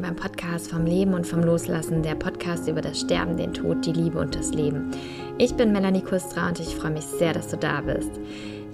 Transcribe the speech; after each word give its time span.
hier 0.00 0.08
beim 0.08 0.16
Podcast 0.16 0.70
vom 0.70 0.86
Leben 0.86 1.14
und 1.14 1.26
vom 1.26 1.42
Loslassen, 1.42 2.02
der 2.02 2.14
Podcast 2.14 2.68
über 2.68 2.80
das 2.80 3.00
Sterben, 3.00 3.36
den 3.36 3.52
Tod, 3.52 3.84
die 3.84 3.92
Liebe 3.92 4.18
und 4.18 4.34
das 4.34 4.52
Leben. 4.52 4.90
Ich 5.38 5.54
bin 5.54 5.72
Melanie 5.72 6.02
Kustra 6.02 6.48
und 6.48 6.58
ich 6.60 6.74
freue 6.74 6.92
mich 6.92 7.04
sehr, 7.04 7.32
dass 7.32 7.48
du 7.48 7.56
da 7.56 7.80
bist. 7.80 8.10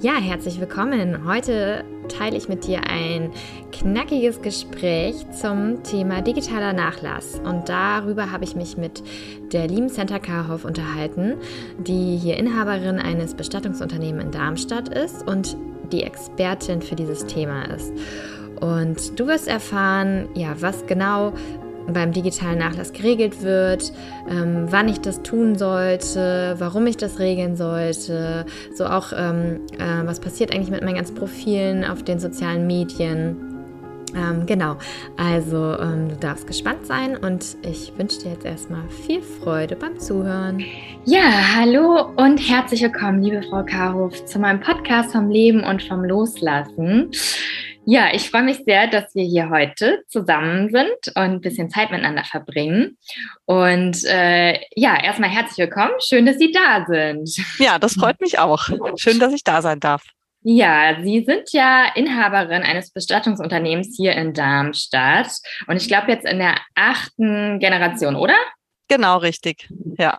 Ja, 0.01 0.17
herzlich 0.17 0.61
willkommen. 0.61 1.27
Heute 1.27 1.85
teile 2.09 2.37
ich 2.37 2.49
mit 2.49 2.67
dir 2.67 2.81
ein 2.89 3.31
knackiges 3.73 4.43
Gespräch 4.43 5.15
zum 5.31 5.83
Thema 5.83 6.23
digitaler 6.23 6.73
Nachlass. 6.73 7.41
Und 7.45 7.69
darüber 7.69 8.31
habe 8.31 8.45
ich 8.45 8.55
mich 8.55 8.77
mit 8.77 9.03
der 9.53 9.67
lieben 9.69 9.89
Santa 9.89 10.19
Karhoff 10.19 10.65
unterhalten, 10.65 11.35
die 11.79 12.17
hier 12.17 12.37
Inhaberin 12.37 12.99
eines 12.99 13.35
Bestattungsunternehmens 13.35 14.25
in 14.25 14.31
Darmstadt 14.33 14.89
ist 14.91 15.27
und 15.27 15.57
die 15.93 16.03
Expertin 16.03 16.83
für 16.83 16.95
dieses 16.95 17.27
Thema 17.27 17.65
ist. 17.65 17.93
Und 18.61 19.19
du 19.19 19.27
wirst 19.27 19.49
erfahren, 19.49 20.29
ja, 20.35 20.55
was 20.61 20.87
genau 20.87 21.33
beim 21.93 22.13
digitalen 22.13 22.59
Nachlass 22.59 22.93
geregelt 22.93 23.43
wird, 23.43 23.93
ähm, 24.29 24.67
wann 24.71 24.89
ich 24.89 25.01
das 25.01 25.23
tun 25.23 25.57
sollte, 25.57 26.57
warum 26.59 26.87
ich 26.87 26.97
das 26.97 27.19
regeln 27.19 27.57
sollte, 27.57 28.45
so 28.75 28.87
auch 28.87 29.13
ähm, 29.17 29.61
äh, 29.79 30.05
was 30.07 30.21
passiert 30.21 30.53
eigentlich 30.53 30.71
mit 30.71 30.83
meinen 30.83 30.97
ganzen 30.97 31.15
Profilen 31.15 31.85
auf 31.85 32.03
den 32.03 32.19
sozialen 32.19 32.67
Medien. 32.67 33.37
Ähm, 34.15 34.47
genau, 34.47 34.77
also 35.17 35.77
ähm, 35.79 36.09
du 36.09 36.17
darfst 36.17 36.47
gespannt 36.47 36.87
sein 36.87 37.17
und 37.17 37.57
ich 37.63 37.93
wünsche 37.99 38.21
dir 38.21 38.31
jetzt 38.31 38.47
erstmal 38.47 38.89
viel 38.89 39.21
Freude 39.21 39.77
beim 39.77 39.99
Zuhören. 39.99 40.65
Ja, 41.05 41.57
hallo 41.57 42.09
und 42.17 42.39
herzlich 42.39 42.83
willkommen, 42.83 43.23
liebe 43.23 43.43
Frau 43.43 43.63
Karhoff, 43.65 44.25
zu 44.25 44.39
meinem 44.39 44.61
Podcast 44.61 45.13
vom 45.13 45.29
Leben 45.29 45.65
und 45.65 45.83
vom 45.83 46.05
Loslassen. 46.05 47.11
Ja, 47.89 48.13
ich 48.13 48.31
freue 48.31 48.43
mich 48.43 48.65
sehr, 48.67 48.89
dass 48.89 49.15
wir 49.15 49.23
hier 49.23 49.49
heute 49.49 50.03
zusammen 50.09 50.71
sind 50.71 51.15
und 51.15 51.23
ein 51.23 51.41
bisschen 51.41 51.71
Zeit 51.71 51.93
miteinander 51.93 52.25
verbringen. 52.25 52.99
Und 53.45 54.05
äh, 54.07 54.59
ja, 54.75 55.01
erstmal 55.01 55.31
herzlich 55.31 55.59
willkommen. 55.59 55.93
Schön, 56.01 56.27
dass 56.27 56.37
Sie 56.37 56.51
da 56.51 56.85
sind. 56.89 57.31
Ja, 57.61 57.79
das 57.79 57.95
freut 57.95 58.21
mich 58.21 58.41
auch. 58.41 58.69
Schön, 58.97 59.21
dass 59.21 59.33
ich 59.33 59.45
da 59.45 59.63
sein 59.63 59.79
darf. 59.79 60.03
Ja, 60.43 60.97
Sie 61.01 61.25
sind 61.25 61.53
ja 61.53 61.87
Inhaberin 61.95 62.65
eines 62.65 62.91
Bestattungsunternehmens 62.91 63.95
hier 63.97 64.17
in 64.17 64.35
Darmstadt. 64.35 65.29
Und 65.69 65.77
ich 65.77 65.87
glaube 65.87 66.11
jetzt 66.11 66.27
in 66.27 66.41
der 66.41 66.57
achten 66.75 67.61
Generation, 67.61 68.17
oder? 68.17 68.35
Genau, 68.89 69.19
richtig. 69.19 69.69
Ja. 69.99 70.19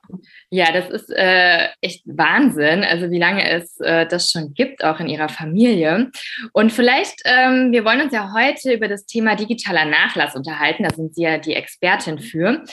Ja, 0.50 0.72
das 0.74 0.90
ist 0.90 1.10
äh, 1.10 1.70
echt 1.82 2.04
Wahnsinn, 2.06 2.84
also 2.84 3.10
wie 3.10 3.20
lange 3.20 3.50
es 3.50 3.80
äh, 3.80 4.06
das 4.06 4.32
schon 4.32 4.54
gibt, 4.54 4.84
auch 4.84 5.00
in 5.00 5.08
Ihrer 5.08 5.30
Familie. 5.30 6.12
Und 6.52 6.74
vielleicht, 6.74 7.22
ähm, 7.24 7.72
wir 7.72 7.86
wollen 7.86 8.02
uns 8.02 8.14
ja 8.14 8.34
heute 8.34 8.74
über 8.74 8.90
das 8.90 9.06
Thema 9.06 9.36
digitaler 9.36 9.86
Nachlass 9.86 10.36
unterhalten, 10.36 10.84
da 10.84 10.94
sind 10.94 11.16
Sie 11.16 11.24
ja 11.24 11.38
die 11.38 11.54
Expertin 11.54 12.20
für. 12.20 12.64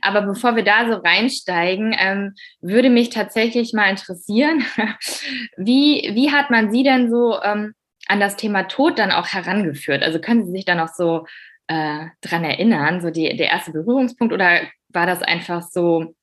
Aber 0.00 0.22
bevor 0.22 0.56
wir 0.56 0.64
da 0.64 0.88
so 0.90 0.96
reinsteigen, 0.98 1.94
ähm, 1.98 2.34
würde 2.60 2.90
mich 2.90 3.10
tatsächlich 3.10 3.72
mal 3.72 3.90
interessieren, 3.90 4.64
wie, 5.56 6.10
wie 6.14 6.32
hat 6.32 6.50
man 6.50 6.72
Sie 6.72 6.82
denn 6.82 7.10
so 7.10 7.40
ähm, 7.42 7.74
an 8.08 8.18
das 8.18 8.36
Thema 8.36 8.64
Tod 8.64 8.98
dann 8.98 9.12
auch 9.12 9.28
herangeführt? 9.28 10.02
Also 10.02 10.20
können 10.20 10.44
Sie 10.46 10.52
sich 10.52 10.64
da 10.64 10.74
noch 10.74 10.88
so 10.88 11.26
äh, 11.66 12.06
dran 12.20 12.44
erinnern, 12.44 13.00
so 13.00 13.10
die, 13.10 13.36
der 13.36 13.48
erste 13.48 13.72
Berührungspunkt 13.72 14.32
oder 14.32 14.60
war 14.88 15.06
das 15.06 15.22
einfach 15.22 15.62
so, 15.62 16.14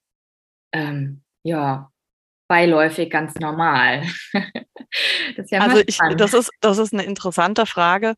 ähm, 0.71 1.23
ja, 1.43 1.91
beiläufig 2.47 3.09
ganz 3.09 3.35
normal? 3.35 4.03
das 5.37 5.49
ja 5.51 5.61
also 5.61 5.81
ich, 5.85 5.97
das, 6.17 6.33
ist, 6.33 6.51
das 6.59 6.77
ist 6.77 6.93
eine 6.93 7.03
interessante 7.03 7.65
Frage. 7.65 8.15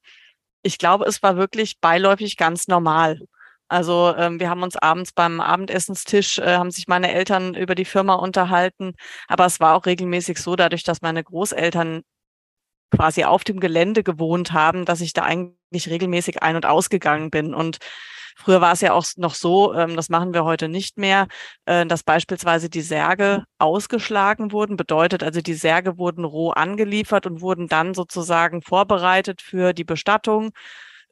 Ich 0.63 0.78
glaube, 0.78 1.06
es 1.06 1.22
war 1.22 1.38
wirklich 1.38 1.79
beiläufig 1.79 2.38
ganz 2.38 2.67
normal. 2.67 3.19
Also 3.67 4.13
ähm, 4.17 4.39
wir 4.39 4.50
haben 4.50 4.63
uns 4.63 4.75
abends 4.75 5.13
beim 5.13 5.39
Abendessenstisch, 5.39 6.38
äh, 6.39 6.57
haben 6.57 6.72
sich 6.72 6.88
meine 6.88 7.12
Eltern 7.12 7.56
über 7.56 7.75
die 7.75 7.85
Firma 7.85 8.16
unterhalten. 8.16 8.94
Aber 9.28 9.45
es 9.45 9.59
war 9.59 9.75
auch 9.75 9.85
regelmäßig 9.85 10.38
so, 10.38 10.56
dadurch, 10.56 10.83
dass 10.83 11.01
meine 11.01 11.23
Großeltern 11.23 12.03
quasi 12.91 13.23
auf 13.23 13.44
dem 13.44 13.59
Gelände 13.59 14.03
gewohnt 14.03 14.53
haben, 14.53 14.85
dass 14.85 15.01
ich 15.01 15.13
da 15.13 15.23
eigentlich 15.23 15.57
regelmäßig 15.78 16.41
ein- 16.44 16.56
und 16.56 16.66
ausgegangen 16.66 17.29
bin. 17.29 17.53
Und 17.53 17.79
Früher 18.35 18.61
war 18.61 18.73
es 18.73 18.81
ja 18.81 18.94
auch 18.94 19.06
noch 19.17 19.35
so, 19.35 19.73
ähm, 19.73 19.95
das 19.95 20.09
machen 20.09 20.34
wir 20.34 20.44
heute 20.44 20.67
nicht 20.67 20.97
mehr, 20.97 21.28
äh, 21.66 21.85
dass 21.85 22.03
beispielsweise 22.03 22.69
die 22.69 22.81
Särge 22.81 23.44
ausgeschlagen 23.59 24.51
wurden. 24.51 24.75
Bedeutet 24.75 25.23
also, 25.23 25.41
die 25.41 25.53
Särge 25.53 25.97
wurden 25.97 26.25
roh 26.25 26.51
angeliefert 26.51 27.25
und 27.25 27.41
wurden 27.41 27.67
dann 27.67 27.94
sozusagen 27.94 28.62
vorbereitet 28.62 29.41
für 29.41 29.73
die 29.73 29.83
Bestattung. 29.83 30.51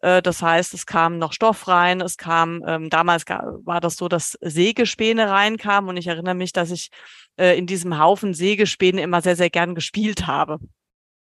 Äh, 0.01 0.21
das 0.21 0.41
heißt, 0.41 0.73
es 0.73 0.85
kam 0.85 1.17
noch 1.17 1.33
Stoff 1.33 1.67
rein, 1.67 2.01
es 2.01 2.17
kam, 2.17 2.63
ähm, 2.67 2.89
damals 2.89 3.25
war 3.27 3.79
das 3.81 3.95
so, 3.97 4.07
dass 4.07 4.37
Sägespäne 4.41 5.29
reinkamen 5.29 5.89
und 5.89 5.97
ich 5.97 6.07
erinnere 6.07 6.35
mich, 6.35 6.53
dass 6.53 6.71
ich 6.71 6.89
äh, 7.37 7.57
in 7.57 7.67
diesem 7.67 7.99
Haufen 7.99 8.33
Sägespäne 8.33 9.01
immer 9.01 9.21
sehr, 9.21 9.35
sehr 9.35 9.49
gern 9.49 9.75
gespielt 9.75 10.27
habe. 10.27 10.59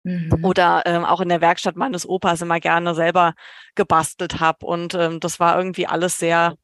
Mhm. 0.06 0.44
Oder 0.44 0.84
ähm, 0.86 1.04
auch 1.04 1.20
in 1.20 1.28
der 1.28 1.40
Werkstatt 1.40 1.74
meines 1.74 2.08
Opas 2.08 2.40
immer 2.40 2.60
gerne 2.60 2.94
selber 2.94 3.34
gebastelt 3.74 4.38
habe. 4.38 4.64
Und 4.64 4.94
ähm, 4.94 5.18
das 5.18 5.40
war 5.40 5.58
irgendwie 5.58 5.88
alles 5.88 6.18
sehr 6.18 6.56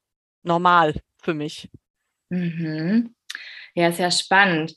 normal 0.45 0.95
für 1.21 1.35
mich. 1.35 1.69
Mhm. 2.31 3.17
Ja, 3.75 3.89
ist 3.89 3.99
ja 3.99 4.13
spannend. 4.13 4.77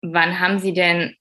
Wann 0.00 0.38
haben 0.38 0.60
Sie 0.60 0.74
denn 0.74 1.16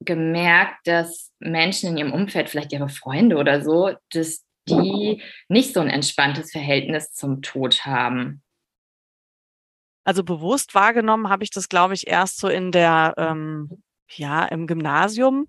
gemerkt, 0.00 0.86
dass 0.86 1.32
Menschen 1.38 1.90
in 1.90 1.96
Ihrem 1.98 2.12
Umfeld, 2.14 2.48
vielleicht 2.48 2.72
Ihre 2.72 2.88
Freunde 2.88 3.36
oder 3.36 3.62
so, 3.62 3.92
dass 4.10 4.42
die 4.70 5.22
nicht 5.48 5.74
so 5.74 5.80
ein 5.80 5.90
entspanntes 5.90 6.50
Verhältnis 6.50 7.12
zum 7.12 7.42
Tod 7.42 7.84
haben? 7.84 8.42
Also 10.04 10.24
bewusst 10.24 10.74
wahrgenommen 10.74 11.28
habe 11.28 11.44
ich 11.44 11.50
das, 11.50 11.68
glaube 11.68 11.92
ich, 11.92 12.06
erst 12.06 12.38
so 12.38 12.48
in 12.48 12.72
der, 12.72 13.12
ähm, 13.18 13.82
ja, 14.08 14.46
im 14.46 14.66
Gymnasium 14.66 15.46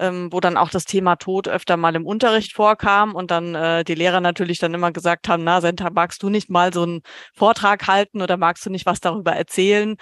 ähm, 0.00 0.32
wo 0.32 0.40
dann 0.40 0.56
auch 0.56 0.70
das 0.70 0.86
Thema 0.86 1.16
Tod 1.16 1.46
öfter 1.46 1.76
mal 1.76 1.94
im 1.94 2.06
Unterricht 2.06 2.54
vorkam 2.54 3.14
und 3.14 3.30
dann 3.30 3.54
äh, 3.54 3.84
die 3.84 3.94
Lehrer 3.94 4.20
natürlich 4.20 4.58
dann 4.58 4.74
immer 4.74 4.92
gesagt 4.92 5.28
haben, 5.28 5.44
na, 5.44 5.60
Senta, 5.60 5.90
magst 5.90 6.22
du 6.22 6.30
nicht 6.30 6.50
mal 6.50 6.72
so 6.72 6.82
einen 6.82 7.02
Vortrag 7.34 7.86
halten 7.86 8.22
oder 8.22 8.36
magst 8.36 8.64
du 8.64 8.70
nicht 8.70 8.86
was 8.86 9.00
darüber 9.00 9.32
erzählen? 9.32 9.96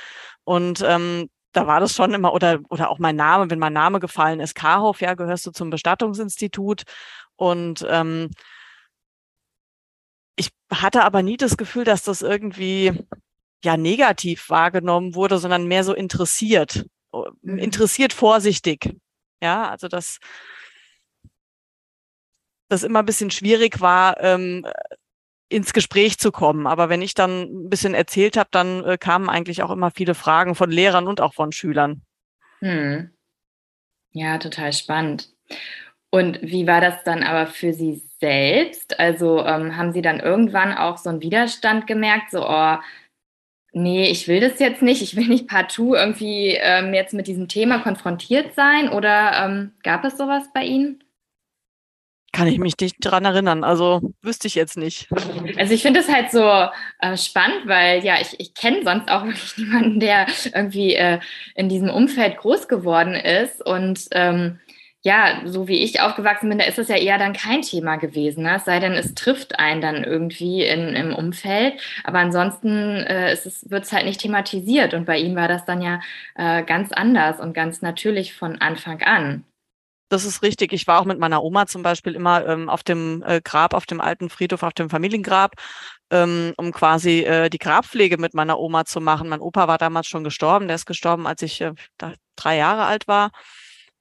Und 0.44 0.82
ähm, 0.86 1.28
da 1.53 1.66
war 1.66 1.81
das 1.81 1.94
schon 1.94 2.14
immer, 2.14 2.32
oder, 2.32 2.60
oder 2.70 2.91
auch 2.91 2.98
mein 3.00 3.16
Name, 3.16 3.50
wenn 3.50 3.59
mein 3.59 3.72
Name 3.72 3.98
gefallen 3.98 4.41
ist, 4.41 4.54
Karhoff, 4.54 5.00
ja, 5.00 5.14
gehörst 5.14 5.47
du 5.47 5.50
zum 5.50 5.70
Bestattungsinstitut. 5.70 6.84
Und 7.36 7.84
ähm, 7.88 8.30
ich 10.36 10.50
hatte 10.72 11.04
aber 11.04 11.22
nie 11.22 11.36
das 11.36 11.56
Gefühl, 11.56 11.84
dass 11.84 12.03
das 12.04 12.22
irgendwie 12.22 12.92
ja 13.65 13.76
negativ 13.76 14.48
wahrgenommen 14.50 15.16
wurde, 15.16 15.38
sondern 15.38 15.66
mehr 15.66 15.82
so 15.82 15.92
interessiert, 15.92 16.86
mhm. 17.42 17.59
interessiert 17.59 18.12
vorsichtig. 18.12 18.94
Ja, 19.43 19.69
also 19.69 19.88
das, 19.88 20.19
das 22.69 22.82
immer 22.82 23.00
ein 23.00 23.06
bisschen 23.06 23.31
schwierig 23.31 23.81
war, 23.81 24.21
ähm, 24.22 24.66
ins 25.49 25.72
Gespräch 25.72 26.19
zu 26.19 26.31
kommen. 26.31 26.66
Aber 26.66 26.88
wenn 26.88 27.03
ich 27.03 27.15
dann 27.15 27.43
ein 27.43 27.71
bisschen 27.71 27.94
erzählt 27.94 28.37
habe, 28.37 28.48
dann 28.50 28.84
äh, 28.84 28.98
kamen 28.98 29.28
eigentlich 29.28 29.62
auch 29.62 29.71
immer 29.71 29.91
viele 29.91 30.15
Fragen 30.15 30.54
von 30.54 30.71
Lehrern 30.71 31.06
und 31.06 31.21
auch 31.21 31.34
von 31.34 31.53
Schülern. 31.53 32.03
Hm. 32.60 33.10
Ja, 34.12 34.38
total 34.38 34.72
spannend. 34.72 35.32
Und 36.10 36.41
wie 36.43 36.66
war 36.66 36.81
das 36.81 37.04
dann 37.04 37.22
aber 37.22 37.47
für 37.47 37.72
Sie 37.72 38.03
selbst? 38.21 38.98
Also 38.98 39.44
ähm, 39.44 39.77
haben 39.77 39.93
Sie 39.93 40.03
dann 40.03 40.21
irgendwann 40.21 40.72
auch 40.72 40.97
so 40.97 41.10
einen 41.10 41.22
Widerstand 41.22 41.87
gemerkt, 41.87 42.31
so, 42.31 42.47
oh, 42.48 42.77
nee, 43.72 44.10
ich 44.10 44.28
will 44.28 44.40
das 44.40 44.58
jetzt 44.58 44.82
nicht, 44.82 45.02
ich 45.02 45.16
will 45.16 45.28
nicht 45.28 45.48
partout 45.48 45.94
irgendwie 45.94 46.56
ähm, 46.60 46.94
jetzt 46.94 47.15
mit 47.15 47.26
diesem 47.26 47.48
Thema 47.48 47.78
konfrontiert 47.78 48.54
sein 48.54 48.88
oder 48.88 49.44
ähm, 49.44 49.72
gab 49.82 50.04
es 50.04 50.16
sowas 50.16 50.44
bei 50.53 50.65
Ihnen? 50.65 51.03
Kann 52.32 52.47
ich 52.47 52.59
mich 52.59 52.74
nicht 52.78 52.97
dran 53.00 53.24
erinnern, 53.24 53.65
also 53.65 54.12
wüsste 54.20 54.48
ich 54.48 54.54
jetzt 54.54 54.76
nicht. 54.76 55.09
Also 55.56 55.72
ich 55.72 55.80
finde 55.80 56.00
es 56.00 56.12
halt 56.12 56.30
so 56.30 56.44
äh, 57.00 57.16
spannend, 57.16 57.66
weil 57.66 58.04
ja, 58.04 58.20
ich, 58.20 58.38
ich 58.38 58.53
kenne 58.53 58.82
sonst 58.84 59.10
auch 59.10 59.24
wirklich 59.24 59.56
niemanden, 59.56 59.98
der 59.98 60.26
irgendwie 60.54 60.94
äh, 60.94 61.21
in 61.54 61.71
diesem 61.71 61.88
Umfeld 61.88 62.36
groß 62.36 62.68
geworden 62.68 63.14
ist 63.14 63.64
und 63.64 64.09
ähm, 64.12 64.60
ja, 65.09 65.41
so 65.47 65.69
wie 65.69 65.83
ich 65.83 66.03
aufgewachsen 66.03 66.51
bin, 66.51 66.59
da 66.59 66.66
ist 66.66 66.78
es 66.78 66.89
ja 66.89 66.97
eher 66.97 67.16
dann 67.16 67.33
kein 67.33 67.63
Thema 67.63 67.97
gewesen. 67.97 68.43
Ne? 68.43 68.57
Es 68.57 68.66
sei 68.66 68.78
denn, 68.78 68.93
es 68.93 69.15
trifft 69.15 69.59
einen 69.59 69.81
dann 69.81 70.05
irgendwie 70.05 70.65
in, 70.65 70.95
im 70.95 71.15
Umfeld. 71.15 71.81
Aber 72.05 72.19
ansonsten 72.19 72.99
äh, 73.07 73.34
wird 73.63 73.84
es 73.84 73.93
halt 73.93 74.05
nicht 74.05 74.21
thematisiert. 74.21 74.93
Und 74.93 75.07
bei 75.07 75.16
Ihnen 75.16 75.34
war 75.34 75.49
das 75.49 75.65
dann 75.65 75.81
ja 75.81 76.01
äh, 76.34 76.63
ganz 76.63 76.93
anders 76.93 77.41
und 77.41 77.55
ganz 77.55 77.81
natürlich 77.81 78.34
von 78.34 78.60
Anfang 78.60 79.03
an. 79.03 79.45
Das 80.10 80.27
ist 80.27 80.43
richtig. 80.43 80.75
Ich 80.75 80.87
war 80.87 81.01
auch 81.01 81.07
mit 81.07 81.19
meiner 81.19 81.43
Oma 81.43 81.66
zum 81.66 81.83
Beispiel 81.83 82.15
immer 82.15 82.47
ähm, 82.47 82.69
auf 82.69 82.83
dem 82.83 83.22
äh, 83.27 83.41
Grab, 83.43 83.72
auf 83.72 83.87
dem 83.87 84.03
alten 84.03 84.28
Friedhof, 84.28 84.63
auf 84.63 84.75
dem 84.75 84.91
Familiengrab, 84.91 85.55
ähm, 86.10 86.53
um 86.59 86.71
quasi 86.71 87.21
äh, 87.21 87.49
die 87.49 87.59
Grabpflege 87.59 88.19
mit 88.19 88.34
meiner 88.34 88.59
Oma 88.59 88.84
zu 88.84 89.01
machen. 89.01 89.31
Mein 89.31 89.41
Opa 89.41 89.69
war 89.69 89.78
damals 89.78 90.07
schon 90.07 90.25
gestorben. 90.25 90.66
Der 90.69 90.77
ist 90.77 90.84
gestorben, 90.84 91.27
als 91.27 91.41
ich 91.41 91.63
äh, 91.63 91.72
drei 92.37 92.57
Jahre 92.59 92.84
alt 92.84 93.09
war. 93.09 93.31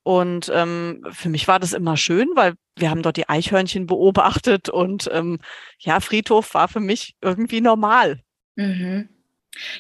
Und 0.08 0.50
ähm, 0.56 1.04
für 1.12 1.28
mich 1.28 1.50
war 1.50 1.60
das 1.60 1.74
immer 1.74 1.98
schön, 1.98 2.30
weil 2.36 2.54
wir 2.78 2.90
haben 2.90 3.02
dort 3.02 3.18
die 3.18 3.28
Eichhörnchen 3.28 3.88
beobachtet 3.88 4.70
und 4.70 5.10
ähm, 5.12 5.40
ja, 5.80 6.00
Friedhof 6.00 6.54
war 6.54 6.70
für 6.70 6.80
mich 6.80 7.18
irgendwie 7.22 7.60
normal. 7.60 8.22
Mhm. 8.56 9.10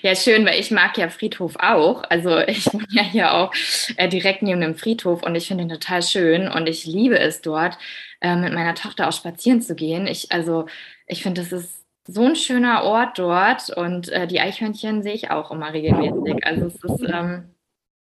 Ja, 0.01 0.15
schön, 0.15 0.45
weil 0.45 0.59
ich 0.59 0.69
mag 0.69 0.97
ja 0.97 1.07
Friedhof 1.07 1.55
auch. 1.55 2.03
Also 2.09 2.39
ich 2.47 2.65
wohne 2.73 2.87
ja 2.89 3.03
hier 3.03 3.33
auch 3.35 3.53
äh, 3.95 4.09
direkt 4.09 4.41
neben 4.41 4.59
dem 4.59 4.75
Friedhof 4.75 5.23
und 5.23 5.33
ich 5.35 5.47
finde 5.47 5.63
ihn 5.63 5.69
total 5.69 6.03
schön 6.03 6.49
und 6.49 6.67
ich 6.67 6.85
liebe 6.85 7.17
es 7.17 7.39
dort, 7.39 7.77
äh, 8.19 8.35
mit 8.35 8.51
meiner 8.51 8.75
Tochter 8.75 9.07
auch 9.07 9.13
spazieren 9.13 9.61
zu 9.61 9.75
gehen. 9.75 10.07
Ich, 10.07 10.33
also 10.33 10.65
ich 11.05 11.23
finde, 11.23 11.39
das 11.39 11.53
ist 11.53 11.85
so 12.05 12.25
ein 12.25 12.35
schöner 12.35 12.83
Ort 12.83 13.17
dort 13.17 13.69
und 13.69 14.09
äh, 14.09 14.27
die 14.27 14.41
Eichhörnchen 14.41 15.03
sehe 15.03 15.13
ich 15.13 15.31
auch 15.31 15.51
immer 15.51 15.71
regelmäßig. 15.71 16.45
Also 16.45 16.65
es 16.65 16.83
ist 16.83 17.09
ähm, 17.09 17.55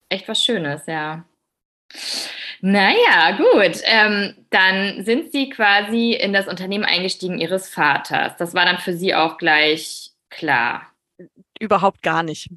echt 0.08 0.30
was 0.30 0.42
Schönes, 0.42 0.86
ja. 0.86 1.26
Naja, 2.62 3.38
gut. 3.38 3.82
Ähm, 3.84 4.36
dann 4.50 5.04
sind 5.04 5.34
Sie 5.34 5.50
quasi 5.50 6.14
in 6.14 6.32
das 6.32 6.48
Unternehmen 6.48 6.86
eingestiegen 6.86 7.40
Ihres 7.40 7.68
Vaters. 7.68 8.38
Das 8.38 8.54
war 8.54 8.66
dann 8.66 8.78
für 8.78 8.94
Sie 8.94 9.14
auch 9.14 9.38
gleich 9.38 10.12
klar. 10.30 10.94
Überhaupt 11.60 12.02
gar 12.02 12.24
nicht. 12.24 12.50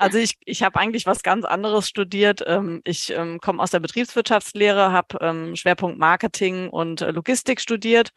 Also 0.00 0.18
ich, 0.18 0.34
ich 0.44 0.62
habe 0.62 0.78
eigentlich 0.80 1.06
was 1.06 1.22
ganz 1.22 1.44
anderes 1.44 1.88
studiert. 1.88 2.42
Ähm, 2.46 2.80
ich 2.84 3.10
ähm, 3.10 3.40
komme 3.40 3.62
aus 3.62 3.70
der 3.70 3.80
Betriebswirtschaftslehre, 3.80 4.90
habe 4.90 5.18
ähm, 5.20 5.54
Schwerpunkt 5.54 5.98
Marketing 5.98 6.68
und 6.68 7.00
äh, 7.00 7.10
Logistik 7.10 7.60
studiert 7.60 8.10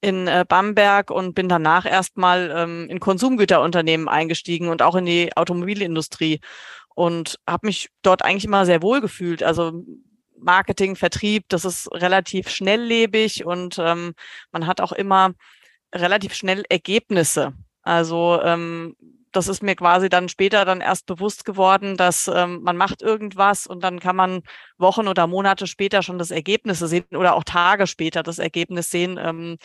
in 0.00 0.26
äh, 0.26 0.44
Bamberg 0.46 1.10
und 1.10 1.34
bin 1.34 1.48
danach 1.48 1.86
erstmal 1.86 2.86
in 2.90 2.98
Konsumgüterunternehmen 2.98 4.08
eingestiegen 4.08 4.68
und 4.68 4.82
auch 4.82 4.96
in 4.96 5.06
die 5.06 5.30
Automobilindustrie 5.36 6.40
und 6.94 7.38
habe 7.48 7.66
mich 7.66 7.88
dort 8.02 8.24
eigentlich 8.24 8.44
immer 8.44 8.66
sehr 8.66 8.82
wohl 8.82 9.00
gefühlt. 9.00 9.42
Also 9.42 9.84
Marketing, 10.38 10.96
Vertrieb, 10.96 11.44
das 11.48 11.64
ist 11.64 11.90
relativ 11.92 12.48
schnelllebig 12.48 13.44
und 13.44 13.78
ähm, 13.78 14.14
man 14.50 14.66
hat 14.66 14.80
auch 14.80 14.92
immer 14.92 15.32
relativ 15.94 16.34
schnell 16.34 16.64
Ergebnisse. 16.68 17.54
Also 17.82 18.40
ähm, 18.42 18.96
das 19.32 19.48
ist 19.48 19.62
mir 19.62 19.74
quasi 19.74 20.08
dann 20.08 20.28
später 20.28 20.64
dann 20.64 20.80
erst 20.80 21.06
bewusst 21.06 21.44
geworden, 21.44 21.96
dass 21.96 22.28
ähm, 22.32 22.60
man 22.62 22.76
macht 22.76 23.02
irgendwas 23.02 23.66
und 23.66 23.82
dann 23.82 23.98
kann 23.98 24.14
man 24.14 24.42
Wochen 24.76 25.08
oder 25.08 25.26
Monate 25.26 25.66
später 25.66 26.02
schon 26.02 26.18
das 26.18 26.30
Ergebnis 26.30 26.80
sehen 26.80 27.06
oder 27.12 27.34
auch 27.34 27.44
Tage 27.44 27.86
später 27.86 28.22
das 28.22 28.38
Ergebnis 28.38 28.90
sehen, 28.90 29.18
ähm, 29.20 29.56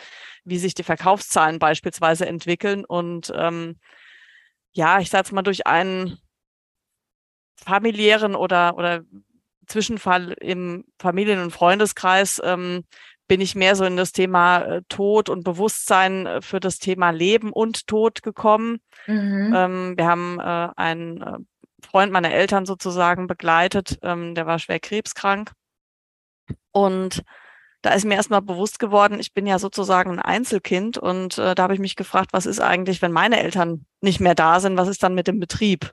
wie 0.44 0.58
sich 0.58 0.74
die 0.74 0.82
Verkaufszahlen 0.82 1.58
beispielsweise 1.58 2.26
entwickeln. 2.26 2.84
Und 2.84 3.32
ähm, 3.36 3.78
ja, 4.72 5.00
ich 5.00 5.10
sage 5.10 5.24
es 5.26 5.32
mal 5.32 5.42
durch 5.42 5.66
einen 5.66 6.18
familiären 7.64 8.34
oder, 8.34 8.76
oder 8.76 9.02
Zwischenfall 9.66 10.34
im 10.40 10.84
Familien- 10.98 11.42
und 11.42 11.50
Freundeskreis 11.50 12.40
ähm, 12.44 12.84
bin 13.28 13.40
ich 13.42 13.54
mehr 13.54 13.76
so 13.76 13.84
in 13.84 13.96
das 13.96 14.12
Thema 14.12 14.60
äh, 14.60 14.82
Tod 14.88 15.28
und 15.28 15.44
Bewusstsein 15.44 16.26
äh, 16.26 16.40
für 16.40 16.60
das 16.60 16.78
Thema 16.78 17.10
Leben 17.10 17.52
und 17.52 17.86
Tod 17.86 18.22
gekommen. 18.22 18.78
Mhm. 19.06 19.52
Ähm, 19.54 19.94
wir 19.96 20.06
haben 20.06 20.40
äh, 20.40 20.68
einen 20.76 21.20
äh, 21.20 21.38
Freund 21.86 22.10
meiner 22.10 22.32
Eltern 22.32 22.66
sozusagen 22.66 23.26
begleitet, 23.26 23.98
ähm, 24.02 24.34
der 24.34 24.46
war 24.46 24.58
schwer 24.58 24.80
krebskrank. 24.80 25.52
Und 26.72 27.22
da 27.82 27.90
ist 27.90 28.04
mir 28.04 28.14
erstmal 28.14 28.42
bewusst 28.42 28.80
geworden, 28.80 29.20
ich 29.20 29.32
bin 29.34 29.46
ja 29.46 29.58
sozusagen 29.58 30.10
ein 30.10 30.18
Einzelkind 30.18 30.98
und 30.98 31.38
äh, 31.38 31.54
da 31.54 31.62
habe 31.62 31.74
ich 31.74 31.80
mich 31.80 31.94
gefragt, 31.94 32.30
was 32.32 32.46
ist 32.46 32.60
eigentlich, 32.60 33.02
wenn 33.02 33.12
meine 33.12 33.40
Eltern 33.40 33.84
nicht 34.00 34.18
mehr 34.20 34.34
da 34.34 34.58
sind, 34.58 34.76
was 34.76 34.88
ist 34.88 35.02
dann 35.02 35.14
mit 35.14 35.28
dem 35.28 35.38
Betrieb? 35.38 35.92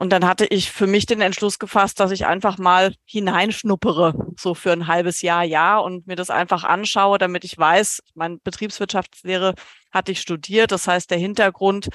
Und 0.00 0.14
dann 0.14 0.26
hatte 0.26 0.46
ich 0.46 0.70
für 0.70 0.86
mich 0.86 1.04
den 1.04 1.20
Entschluss 1.20 1.58
gefasst, 1.58 2.00
dass 2.00 2.10
ich 2.10 2.24
einfach 2.24 2.56
mal 2.56 2.94
hineinschnuppere, 3.04 4.14
so 4.34 4.54
für 4.54 4.72
ein 4.72 4.86
halbes 4.86 5.20
Jahr, 5.20 5.44
ja, 5.44 5.76
und 5.76 6.06
mir 6.06 6.16
das 6.16 6.30
einfach 6.30 6.64
anschaue, 6.64 7.18
damit 7.18 7.44
ich 7.44 7.58
weiß, 7.58 8.00
meine 8.14 8.38
Betriebswirtschaftslehre 8.42 9.54
hatte 9.92 10.12
ich 10.12 10.22
studiert. 10.22 10.72
Das 10.72 10.88
heißt, 10.88 11.10
der 11.10 11.18
Hintergrund 11.18 11.90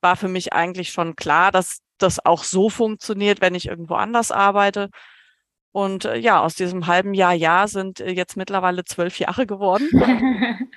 war 0.00 0.16
für 0.16 0.28
mich 0.28 0.54
eigentlich 0.54 0.90
schon 0.90 1.16
klar, 1.16 1.52
dass 1.52 1.80
das 1.98 2.24
auch 2.24 2.44
so 2.44 2.70
funktioniert, 2.70 3.42
wenn 3.42 3.54
ich 3.54 3.66
irgendwo 3.66 3.96
anders 3.96 4.32
arbeite. 4.32 4.88
Und 5.70 6.06
äh, 6.06 6.16
ja, 6.16 6.40
aus 6.40 6.54
diesem 6.54 6.86
halben 6.86 7.12
Jahr, 7.12 7.34
ja, 7.34 7.68
sind 7.68 8.00
äh, 8.00 8.12
jetzt 8.12 8.38
mittlerweile 8.38 8.86
zwölf 8.86 9.18
Jahre 9.18 9.46
geworden. 9.46 9.86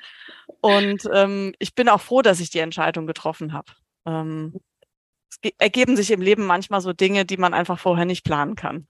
und 0.59 1.07
ähm, 1.13 1.53
ich 1.59 1.75
bin 1.75 1.87
auch 1.87 2.01
froh, 2.01 2.21
dass 2.21 2.41
ich 2.41 2.49
die 2.49 2.59
Entscheidung 2.59 3.07
getroffen 3.07 3.53
habe. 3.53 3.71
Ähm, 4.05 4.59
ergeben 5.57 5.95
sich 5.95 6.11
im 6.11 6.21
Leben 6.21 6.45
manchmal 6.45 6.81
so 6.81 6.93
Dinge, 6.93 7.25
die 7.25 7.37
man 7.37 7.53
einfach 7.53 7.79
vorher 7.79 8.05
nicht 8.05 8.23
planen 8.23 8.55
kann. 8.55 8.87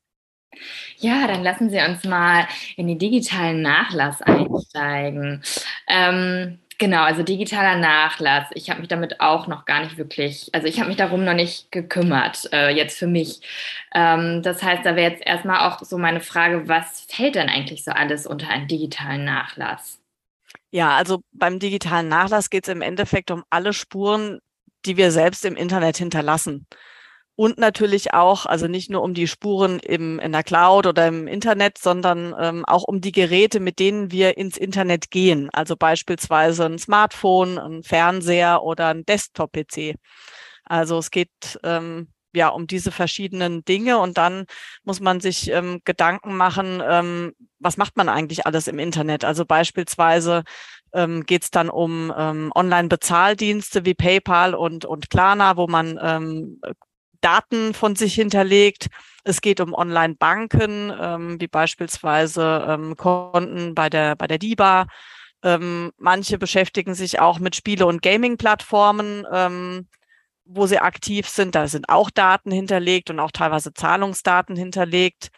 Ja, 0.97 1.27
dann 1.27 1.44
lassen 1.44 1.69
Sie 1.69 1.79
uns 1.79 2.03
mal 2.03 2.47
in 2.75 2.88
den 2.88 3.00
digitalen 3.00 3.61
Nachlass 3.61 4.21
einsteigen. 4.21 5.44
Ähm, 5.88 6.59
genau, 6.77 7.03
also 7.03 7.23
digitaler 7.23 7.77
Nachlass. 7.77 8.47
Ich 8.53 8.69
habe 8.69 8.79
mich 8.79 8.89
damit 8.89 9.19
auch 9.19 9.47
noch 9.47 9.65
gar 9.65 9.81
nicht 9.83 9.97
wirklich, 9.97 10.50
also 10.53 10.67
ich 10.67 10.79
habe 10.79 10.89
mich 10.89 10.97
darum 10.97 11.23
noch 11.25 11.33
nicht 11.33 11.71
gekümmert, 11.71 12.50
äh, 12.53 12.69
jetzt 12.69 12.97
für 12.97 13.07
mich. 13.07 13.41
Ähm, 13.94 14.41
das 14.44 14.61
heißt, 14.63 14.85
da 14.85 14.95
wäre 14.95 15.11
jetzt 15.11 15.25
erstmal 15.25 15.67
auch 15.67 15.79
so 15.81 15.97
meine 15.97 16.21
Frage, 16.21 16.67
was 16.67 17.01
fällt 17.09 17.35
denn 17.35 17.49
eigentlich 17.49 17.83
so 17.83 17.91
alles 17.91 18.27
unter 18.27 18.49
einen 18.49 18.67
digitalen 18.67 19.25
Nachlass? 19.25 19.99
Ja, 20.71 20.95
also 20.97 21.21
beim 21.31 21.59
digitalen 21.59 22.07
Nachlass 22.07 22.49
geht 22.49 22.67
es 22.67 22.73
im 22.73 22.81
Endeffekt 22.81 23.31
um 23.31 23.44
alle 23.49 23.73
Spuren, 23.73 24.39
die 24.85 24.97
wir 24.97 25.12
selbst 25.12 25.45
im 25.45 25.56
Internet 25.56 25.97
hinterlassen. 25.97 26.68
Und 27.35 27.57
natürlich 27.57 28.13
auch, 28.13 28.45
also 28.45 28.68
nicht 28.68 28.91
nur 28.91 29.01
um 29.01 29.15
die 29.15 29.27
Spuren 29.27 29.80
im, 29.80 30.19
in 30.19 30.31
der 30.31 30.44
Cloud 30.44 30.85
oder 30.85 31.07
im 31.07 31.27
Internet, 31.27 31.80
sondern 31.80 32.35
ähm, 32.39 32.63
auch 32.65 32.83
um 32.83 33.01
die 33.01 33.12
Geräte, 33.12 33.59
mit 33.59 33.80
denen 33.80 34.12
wir 34.12 34.38
ins 34.38 34.56
Internet 34.56 35.09
gehen. 35.09 35.50
Also 35.51 35.75
beispielsweise 35.75 36.65
ein 36.65 36.77
Smartphone, 36.77 37.57
ein 37.57 37.81
Fernseher 37.81 38.62
oder 38.62 38.89
ein 38.89 39.03
Desktop-PC. 39.03 39.95
Also 40.63 41.00
es 41.00 41.09
geht 41.09 41.59
ähm, 41.63 42.09
ja 42.35 42.50
um 42.50 42.68
diese 42.68 42.91
verschiedenen 42.91 43.65
Dinge 43.65 43.97
und 43.97 44.19
dann 44.19 44.45
muss 44.83 45.00
man 45.00 45.19
sich 45.19 45.50
ähm, 45.50 45.81
Gedanken 45.85 46.38
machen, 46.38 46.83
ähm, 46.88 47.33
was 47.59 47.77
macht 47.77 47.97
man 47.97 48.09
eigentlich 48.09 48.45
alles 48.45 48.68
im 48.68 48.77
Internet? 48.77 49.25
Also 49.25 49.45
beispielsweise 49.45 50.44
ähm, 50.94 51.25
geht 51.25 51.44
es 51.44 51.51
dann 51.51 51.69
um 51.69 52.13
ähm, 52.16 52.51
Online-Bezahldienste 52.56 53.86
wie 53.86 53.94
PayPal 53.94 54.56
und, 54.56 54.86
und 54.86 55.10
Klarna, 55.10 55.57
wo 55.57 55.68
man 55.68 56.00
ähm, 56.01 56.62
Daten 57.22 57.74
von 57.74 57.95
sich 57.95 58.13
hinterlegt. 58.13 58.88
Es 59.23 59.42
geht 59.42 59.62
um 59.62 59.73
Online-Banken, 59.73 60.94
ähm, 61.00 61.42
wie 61.42 61.47
beispielsweise 61.47 62.66
ähm, 62.68 62.97
Konten 62.97 63.73
bei 63.73 63.90
der, 63.90 64.16
bei 64.16 64.28
der 64.28 64.38
DIBA. 64.38 64.88
Ähm, 65.44 65.92
manche 65.97 66.38
beschäftigen 66.38 66.94
sich 66.94 67.19
auch 67.19 67.40
mit 67.40 67.56
Spiele- 67.56 67.85
und 67.85 68.02
Gaming-Plattformen, 68.02 69.26
ähm, 69.31 69.88
wo 70.45 70.68
sie 70.68 70.80
aktiv 70.80 71.28
sind. 71.28 71.56
Da 71.56 71.68
sind 71.68 71.90
auch 71.90 72.09
Daten 72.09 72.52
hinterlegt 72.52 73.09
und 73.09 73.19
auch 73.19 73.31
teilweise 73.31 73.73
Zahlungsdaten 73.73 74.56
hinterlegt. 74.56 75.30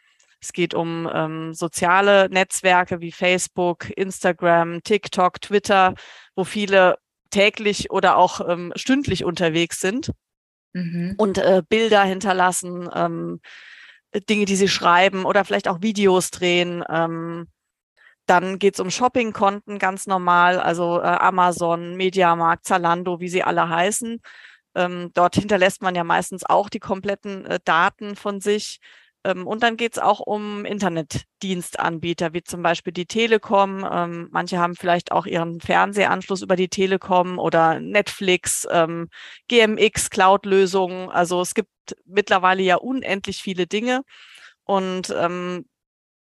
Es 0.45 0.53
geht 0.53 0.75
um 0.75 1.09
ähm, 1.11 1.55
soziale 1.55 2.29
Netzwerke 2.29 3.01
wie 3.01 3.11
Facebook, 3.11 3.89
Instagram, 3.97 4.83
TikTok, 4.83 5.41
Twitter, 5.41 5.95
wo 6.35 6.43
viele 6.43 6.99
täglich 7.31 7.89
oder 7.89 8.15
auch 8.15 8.47
ähm, 8.47 8.71
stündlich 8.75 9.25
unterwegs 9.25 9.79
sind 9.79 10.11
mhm. 10.73 11.15
und 11.17 11.39
äh, 11.39 11.63
Bilder 11.67 12.03
hinterlassen, 12.03 12.87
ähm, 12.93 13.41
Dinge, 14.29 14.45
die 14.45 14.55
sie 14.55 14.67
schreiben 14.67 15.25
oder 15.25 15.45
vielleicht 15.45 15.67
auch 15.67 15.81
Videos 15.81 16.29
drehen. 16.29 16.83
Ähm, 16.89 17.47
dann 18.27 18.59
geht 18.59 18.75
es 18.75 18.79
um 18.79 18.91
Shoppingkonten 18.91 19.79
ganz 19.79 20.05
normal, 20.05 20.59
also 20.59 20.99
äh, 20.99 21.05
Amazon, 21.05 21.95
Mediamarkt, 21.95 22.65
Zalando, 22.65 23.19
wie 23.19 23.29
sie 23.29 23.41
alle 23.41 23.67
heißen. 23.67 24.21
Ähm, 24.75 25.09
dort 25.15 25.33
hinterlässt 25.35 25.81
man 25.81 25.95
ja 25.95 26.03
meistens 26.03 26.45
auch 26.45 26.69
die 26.69 26.79
kompletten 26.79 27.47
äh, 27.47 27.59
Daten 27.65 28.15
von 28.15 28.41
sich. 28.41 28.79
Ähm, 29.25 29.47
und 29.47 29.63
dann 29.63 29.75
geht 29.75 29.93
es 29.93 29.99
auch 29.99 30.19
um 30.19 30.65
Internetdienstanbieter, 30.65 32.33
wie 32.33 32.43
zum 32.43 32.61
Beispiel 32.61 32.93
die 32.93 33.07
Telekom. 33.07 33.85
Ähm, 33.91 34.29
manche 34.31 34.59
haben 34.59 34.75
vielleicht 34.75 35.11
auch 35.11 35.25
ihren 35.25 35.59
Fernsehanschluss 35.61 36.43
über 36.43 36.55
die 36.55 36.69
Telekom 36.69 37.39
oder 37.39 37.79
Netflix, 37.79 38.67
ähm, 38.69 39.09
GMX, 39.47 40.11
Cloud-Lösungen. 40.11 41.09
Also 41.09 41.41
es 41.41 41.55
gibt 41.55 41.69
mittlerweile 42.05 42.61
ja 42.61 42.75
unendlich 42.75 43.41
viele 43.41 43.67
Dinge. 43.67 44.01
Und 44.63 45.13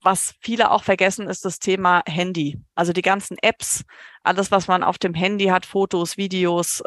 was 0.02 0.34
viele 0.40 0.70
auch 0.70 0.84
vergessen, 0.84 1.26
ist 1.26 1.46
das 1.46 1.58
Thema 1.58 2.02
Handy. 2.06 2.60
Also 2.74 2.92
die 2.92 3.00
ganzen 3.00 3.38
Apps, 3.40 3.82
alles, 4.22 4.50
was 4.50 4.68
man 4.68 4.82
auf 4.82 4.98
dem 4.98 5.14
Handy 5.14 5.46
hat, 5.46 5.64
Fotos, 5.64 6.18
Videos, 6.18 6.82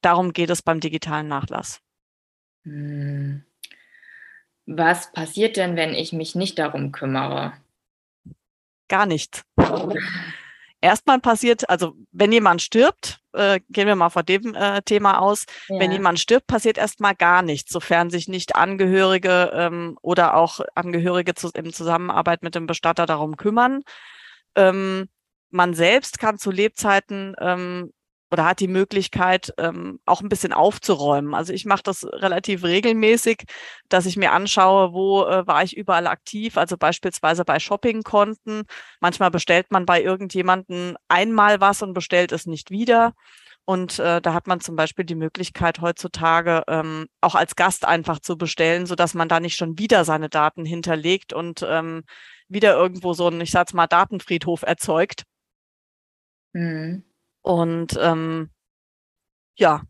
darum 0.00 0.32
geht 0.32 0.50
es 0.50 0.62
beim 0.62 0.80
digitalen 0.80 1.28
Nachlass. 1.28 1.80
Hm. 2.64 3.44
Was 4.72 5.12
passiert 5.12 5.56
denn, 5.56 5.74
wenn 5.74 5.94
ich 5.94 6.12
mich 6.12 6.36
nicht 6.36 6.56
darum 6.60 6.92
kümmere? 6.92 7.52
Gar 8.88 9.06
nichts. 9.06 9.42
erstmal 10.80 11.18
passiert, 11.18 11.68
also 11.68 11.94
wenn 12.12 12.30
jemand 12.30 12.62
stirbt, 12.62 13.20
äh, 13.32 13.58
gehen 13.68 13.88
wir 13.88 13.96
mal 13.96 14.10
von 14.10 14.24
dem 14.24 14.54
äh, 14.54 14.80
Thema 14.82 15.18
aus, 15.18 15.46
ja. 15.68 15.80
wenn 15.80 15.90
jemand 15.90 16.20
stirbt, 16.20 16.46
passiert 16.46 16.78
erstmal 16.78 17.16
gar 17.16 17.42
nichts, 17.42 17.72
sofern 17.72 18.10
sich 18.10 18.28
nicht 18.28 18.54
Angehörige 18.54 19.50
ähm, 19.52 19.98
oder 20.02 20.36
auch 20.36 20.60
Angehörige 20.76 21.34
zu, 21.34 21.50
in 21.50 21.72
Zusammenarbeit 21.72 22.44
mit 22.44 22.54
dem 22.54 22.66
Bestatter 22.66 23.06
darum 23.06 23.36
kümmern. 23.36 23.82
Ähm, 24.54 25.08
man 25.50 25.74
selbst 25.74 26.20
kann 26.20 26.38
zu 26.38 26.52
Lebzeiten 26.52 27.34
ähm, 27.40 27.92
oder 28.30 28.44
hat 28.44 28.60
die 28.60 28.68
Möglichkeit, 28.68 29.52
ähm, 29.58 30.00
auch 30.06 30.20
ein 30.22 30.28
bisschen 30.28 30.52
aufzuräumen. 30.52 31.34
Also 31.34 31.52
ich 31.52 31.64
mache 31.64 31.82
das 31.82 32.04
relativ 32.04 32.64
regelmäßig, 32.64 33.44
dass 33.88 34.06
ich 34.06 34.16
mir 34.16 34.32
anschaue, 34.32 34.92
wo 34.92 35.24
äh, 35.24 35.46
war 35.46 35.62
ich 35.64 35.76
überall 35.76 36.06
aktiv, 36.06 36.56
also 36.56 36.76
beispielsweise 36.76 37.44
bei 37.44 37.58
Shoppingkonten. 37.58 38.62
Manchmal 39.00 39.30
bestellt 39.30 39.70
man 39.70 39.86
bei 39.86 40.02
irgendjemanden 40.02 40.96
einmal 41.08 41.60
was 41.60 41.82
und 41.82 41.92
bestellt 41.92 42.32
es 42.32 42.46
nicht 42.46 42.70
wieder. 42.70 43.14
Und 43.64 43.98
äh, 43.98 44.20
da 44.20 44.34
hat 44.34 44.46
man 44.46 44.60
zum 44.60 44.74
Beispiel 44.74 45.04
die 45.04 45.14
Möglichkeit 45.14 45.80
heutzutage 45.80 46.64
ähm, 46.66 47.06
auch 47.20 47.34
als 47.34 47.54
Gast 47.56 47.84
einfach 47.84 48.18
zu 48.18 48.36
bestellen, 48.36 48.86
so 48.86 48.94
dass 48.94 49.14
man 49.14 49.28
da 49.28 49.38
nicht 49.38 49.56
schon 49.56 49.78
wieder 49.78 50.04
seine 50.04 50.28
Daten 50.28 50.64
hinterlegt 50.64 51.32
und 51.32 51.64
ähm, 51.68 52.02
wieder 52.48 52.74
irgendwo 52.74 53.12
so 53.12 53.28
ein, 53.28 53.40
ich 53.40 53.52
sag's 53.52 53.72
mal, 53.72 53.86
Datenfriedhof 53.86 54.62
erzeugt. 54.62 55.24
Mhm. 56.52 57.04
Und 57.42 57.98
ähm, 58.00 58.50
ja. 59.56 59.82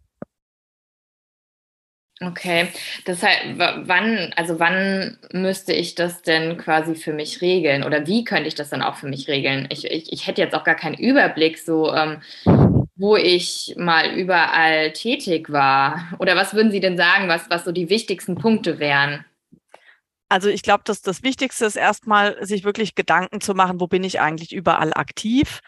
Okay, 2.23 2.69
das 3.07 3.23
heißt, 3.23 3.41
wann, 3.57 4.35
also 4.37 4.61
wann 4.61 5.19
müsste 5.33 5.73
ich 5.73 5.95
das 5.95 6.21
denn 6.21 6.59
quasi 6.59 6.95
für 6.95 7.15
mich 7.15 7.41
regeln 7.41 7.83
oder 7.83 8.07
wie 8.07 8.25
könnte 8.25 8.47
ich 8.47 8.55
das 8.55 8.69
dann 8.69 8.83
auch 8.83 8.97
für 8.97 9.09
mich 9.09 9.27
regeln? 9.27 9.69
Ich, 9.71 9.87
ich, 9.87 10.13
ich 10.13 10.27
hätte 10.27 10.43
jetzt 10.43 10.55
auch 10.55 10.65
gar 10.65 10.75
keinen 10.75 10.97
Überblick, 10.97 11.59
so 11.59 11.95
ähm, 11.95 12.21
wo 13.01 13.17
ich 13.17 13.75
mal 13.79 14.13
überall 14.13 14.93
tätig 14.93 15.51
war. 15.51 16.13
Oder 16.19 16.37
was 16.37 16.53
würden 16.53 16.71
Sie 16.71 16.81
denn 16.81 16.99
sagen, 16.99 17.29
was, 17.29 17.49
was 17.49 17.65
so 17.65 17.73
die 17.73 17.89
wichtigsten 17.89 18.35
Punkte 18.35 18.79
wären? 18.79 19.25
Also 20.29 20.51
ich 20.51 20.63
glaube, 20.63 20.85
dass 20.85 21.01
das 21.01 21.23
Wichtigste 21.23 21.65
ist 21.65 21.77
erstmal, 21.77 22.45
sich 22.45 22.65
wirklich 22.65 22.95
Gedanken 22.95 23.41
zu 23.41 23.55
machen, 23.55 23.81
wo 23.81 23.87
bin 23.87 24.05
ich 24.05 24.21
eigentlich 24.21 24.53
überall 24.53 24.93
aktiv 24.93 25.61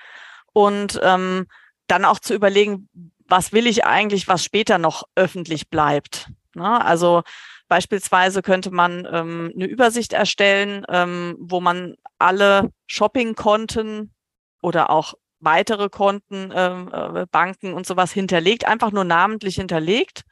und 0.52 1.00
ähm, 1.02 1.46
dann 1.86 2.04
auch 2.04 2.18
zu 2.18 2.34
überlegen, 2.34 2.88
was 3.26 3.52
will 3.52 3.66
ich 3.66 3.84
eigentlich, 3.84 4.28
was 4.28 4.44
später 4.44 4.78
noch 4.78 5.04
öffentlich 5.14 5.70
bleibt. 5.70 6.30
Ne? 6.54 6.84
Also 6.84 7.22
beispielsweise 7.68 8.42
könnte 8.42 8.70
man 8.70 9.08
ähm, 9.10 9.52
eine 9.54 9.66
Übersicht 9.66 10.12
erstellen, 10.12 10.84
ähm, 10.88 11.36
wo 11.38 11.60
man 11.60 11.94
alle 12.18 12.70
Shopping-Konten 12.86 14.12
oder 14.60 14.90
auch 14.90 15.14
weitere 15.40 15.88
Konten, 15.88 16.52
ähm, 16.54 16.90
äh, 16.92 17.26
Banken 17.30 17.72
und 17.74 17.86
sowas 17.86 18.12
hinterlegt, 18.12 18.66
einfach 18.66 18.92
nur 18.92 19.04
namentlich 19.04 19.56
hinterlegt. 19.56 20.22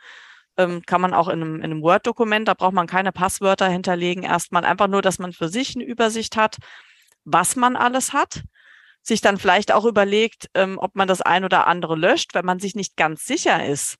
Ähm, 0.56 0.82
kann 0.84 1.00
man 1.00 1.14
auch 1.14 1.28
in 1.28 1.40
einem, 1.40 1.56
in 1.56 1.64
einem 1.64 1.82
Word-Dokument, 1.82 2.46
da 2.46 2.54
braucht 2.54 2.74
man 2.74 2.86
keine 2.86 3.12
Passwörter 3.12 3.68
hinterlegen, 3.68 4.22
erstmal 4.22 4.64
einfach 4.64 4.88
nur, 4.88 5.00
dass 5.00 5.18
man 5.18 5.32
für 5.32 5.48
sich 5.48 5.74
eine 5.74 5.84
Übersicht 5.84 6.36
hat, 6.36 6.58
was 7.24 7.56
man 7.56 7.76
alles 7.76 8.12
hat 8.12 8.42
sich 9.02 9.20
dann 9.20 9.38
vielleicht 9.38 9.72
auch 9.72 9.84
überlegt, 9.84 10.48
ähm, 10.54 10.78
ob 10.78 10.94
man 10.94 11.08
das 11.08 11.20
ein 11.22 11.44
oder 11.44 11.66
andere 11.66 11.96
löscht, 11.96 12.34
wenn 12.34 12.44
man 12.44 12.58
sich 12.58 12.74
nicht 12.74 12.96
ganz 12.96 13.24
sicher 13.24 13.66
ist, 13.66 13.96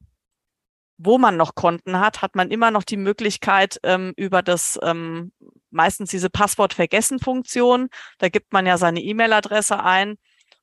wo 0.98 1.16
man 1.16 1.36
noch 1.36 1.54
Konten 1.54 1.98
hat, 1.98 2.20
hat 2.20 2.36
man 2.36 2.50
immer 2.50 2.70
noch 2.70 2.84
die 2.84 2.98
Möglichkeit 2.98 3.80
ähm, 3.82 4.12
über 4.16 4.42
das 4.42 4.78
ähm, 4.82 5.32
meistens 5.70 6.10
diese 6.10 6.28
Passwort-Vergessen-Funktion. 6.28 7.88
Da 8.18 8.28
gibt 8.28 8.52
man 8.52 8.66
ja 8.66 8.76
seine 8.76 9.00
E-Mail-Adresse 9.00 9.82
ein 9.82 10.16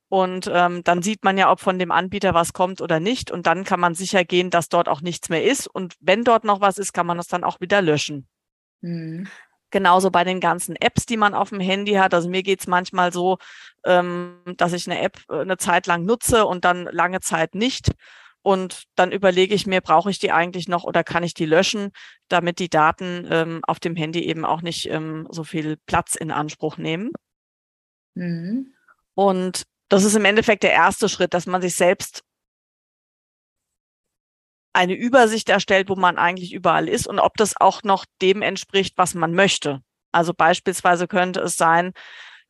und 0.10 0.50
ähm, 0.53 0.84
dann 0.84 1.01
sieht 1.01 1.24
man 1.24 1.38
ja, 1.38 1.51
ob 1.51 1.60
von 1.60 1.79
dem 1.79 1.91
Anbieter 1.91 2.34
was 2.34 2.53
kommt 2.53 2.82
oder 2.82 3.00
nicht. 3.00 3.29
Und 3.32 3.46
dann 3.46 3.63
kann 3.63 3.79
man 3.79 3.94
sicher 3.94 4.24
gehen, 4.24 4.50
dass 4.50 4.70
dort 4.70 4.88
auch 4.88 5.01
nichts 5.01 5.29
mehr 5.29 5.44
ist. 5.44 5.67
Und 5.67 5.96
wenn 6.00 6.24
dort 6.24 6.46
noch 6.46 6.62
was 6.62 6.77
ist, 6.77 6.94
kann 6.94 7.08
man 7.08 7.17
das 7.17 7.27
dann 7.27 7.44
auch 7.44 7.60
wieder 7.60 7.82
löschen. 7.82 8.27
Genauso 9.69 10.12
bei 10.12 10.24
den 10.24 10.39
ganzen 10.39 10.75
Apps, 10.77 11.05
die 11.05 11.17
man 11.17 11.33
auf 11.33 11.50
dem 11.50 11.59
Handy 11.59 11.93
hat. 11.93 12.13
Also 12.13 12.29
mir 12.29 12.43
geht's 12.43 12.67
manchmal 12.67 13.12
so, 13.12 13.38
ähm, 13.83 14.41
dass 14.57 14.74
ich 14.74 14.89
eine 14.89 15.01
App 15.01 15.19
äh, 15.29 15.41
eine 15.41 15.57
Zeit 15.57 15.88
lang 15.88 16.05
nutze 16.05 16.45
und 16.45 16.63
dann 16.63 16.88
lange 16.91 17.19
Zeit 17.19 17.55
nicht. 17.55 17.91
Und 18.41 18.83
dann 18.95 19.12
überlege 19.12 19.53
ich 19.53 19.67
mir, 19.67 19.81
brauche 19.81 20.09
ich 20.09 20.19
die 20.19 20.31
eigentlich 20.31 20.69
noch 20.69 20.86
oder 20.86 21.03
kann 21.03 21.24
ich 21.24 21.33
die 21.33 21.45
löschen, 21.45 21.91
damit 22.29 22.59
die 22.59 22.69
Daten 22.69 23.27
ähm, 23.29 23.59
auf 23.67 23.81
dem 23.81 23.97
Handy 23.97 24.24
eben 24.24 24.45
auch 24.45 24.62
nicht 24.62 24.89
ähm, 24.89 25.27
so 25.29 25.43
viel 25.43 25.75
Platz 25.86 26.15
in 26.15 26.31
Anspruch 26.31 26.77
nehmen. 26.77 27.12
Mhm. 28.15 28.74
Und 29.15 29.63
das 29.89 30.05
ist 30.05 30.15
im 30.15 30.24
Endeffekt 30.24 30.63
der 30.63 30.71
erste 30.71 31.09
Schritt, 31.09 31.33
dass 31.33 31.45
man 31.45 31.62
sich 31.62 31.75
selbst 31.75 32.24
eine 34.77 34.93
Übersicht 34.93 35.50
erstellt, 35.50 35.89
wo 35.89 35.96
man 35.96 36.19
eigentlich 36.19 36.53
überall 36.53 36.88
ist 36.88 37.07
und 37.07 37.19
ob 37.19 37.36
das 37.36 37.60
auch 37.60 37.81
noch 37.81 38.05
dem 38.22 38.43
entspricht, 38.43 38.96
was 38.98 39.15
man 39.15 39.34
möchte. 39.34 39.81
Also 40.12 40.36
beispielsweise 40.36 41.07
könnte 41.07 41.39
es 41.39 41.57
sein, 41.57 41.93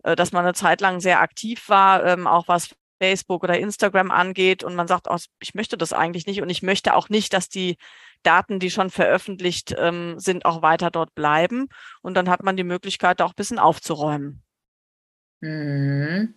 äh, 0.03 0.15
dass 0.15 0.33
man 0.33 0.43
eine 0.43 0.53
Zeit 0.53 0.81
lang 0.81 0.99
sehr 0.99 1.21
aktiv 1.21 1.69
war, 1.69 2.05
ähm, 2.05 2.27
auch 2.27 2.49
was 2.49 2.75
Facebook 3.01 3.43
oder 3.43 3.57
Instagram 3.57 4.11
angeht 4.11 4.63
und 4.65 4.75
man 4.75 4.87
sagt, 4.87 5.07
oh, 5.09 5.15
ich 5.39 5.55
möchte 5.55 5.77
das 5.77 5.93
eigentlich 5.93 6.27
nicht 6.27 6.41
und 6.41 6.49
ich 6.49 6.63
möchte 6.63 6.95
auch 6.95 7.07
nicht, 7.07 7.31
dass 7.33 7.47
die 7.47 7.77
Daten, 8.23 8.59
die 8.59 8.71
schon 8.71 8.89
veröffentlicht 8.89 9.73
ähm, 9.77 10.19
sind, 10.19 10.43
auch 10.43 10.61
weiter 10.61 10.91
dort 10.91 11.15
bleiben. 11.15 11.69
Und 12.01 12.15
dann 12.15 12.29
hat 12.29 12.43
man 12.43 12.57
die 12.57 12.63
Möglichkeit, 12.65 13.21
auch 13.21 13.29
ein 13.29 13.37
bisschen 13.37 13.59
aufzuräumen. 13.59 14.43
Mhm. 15.39 16.33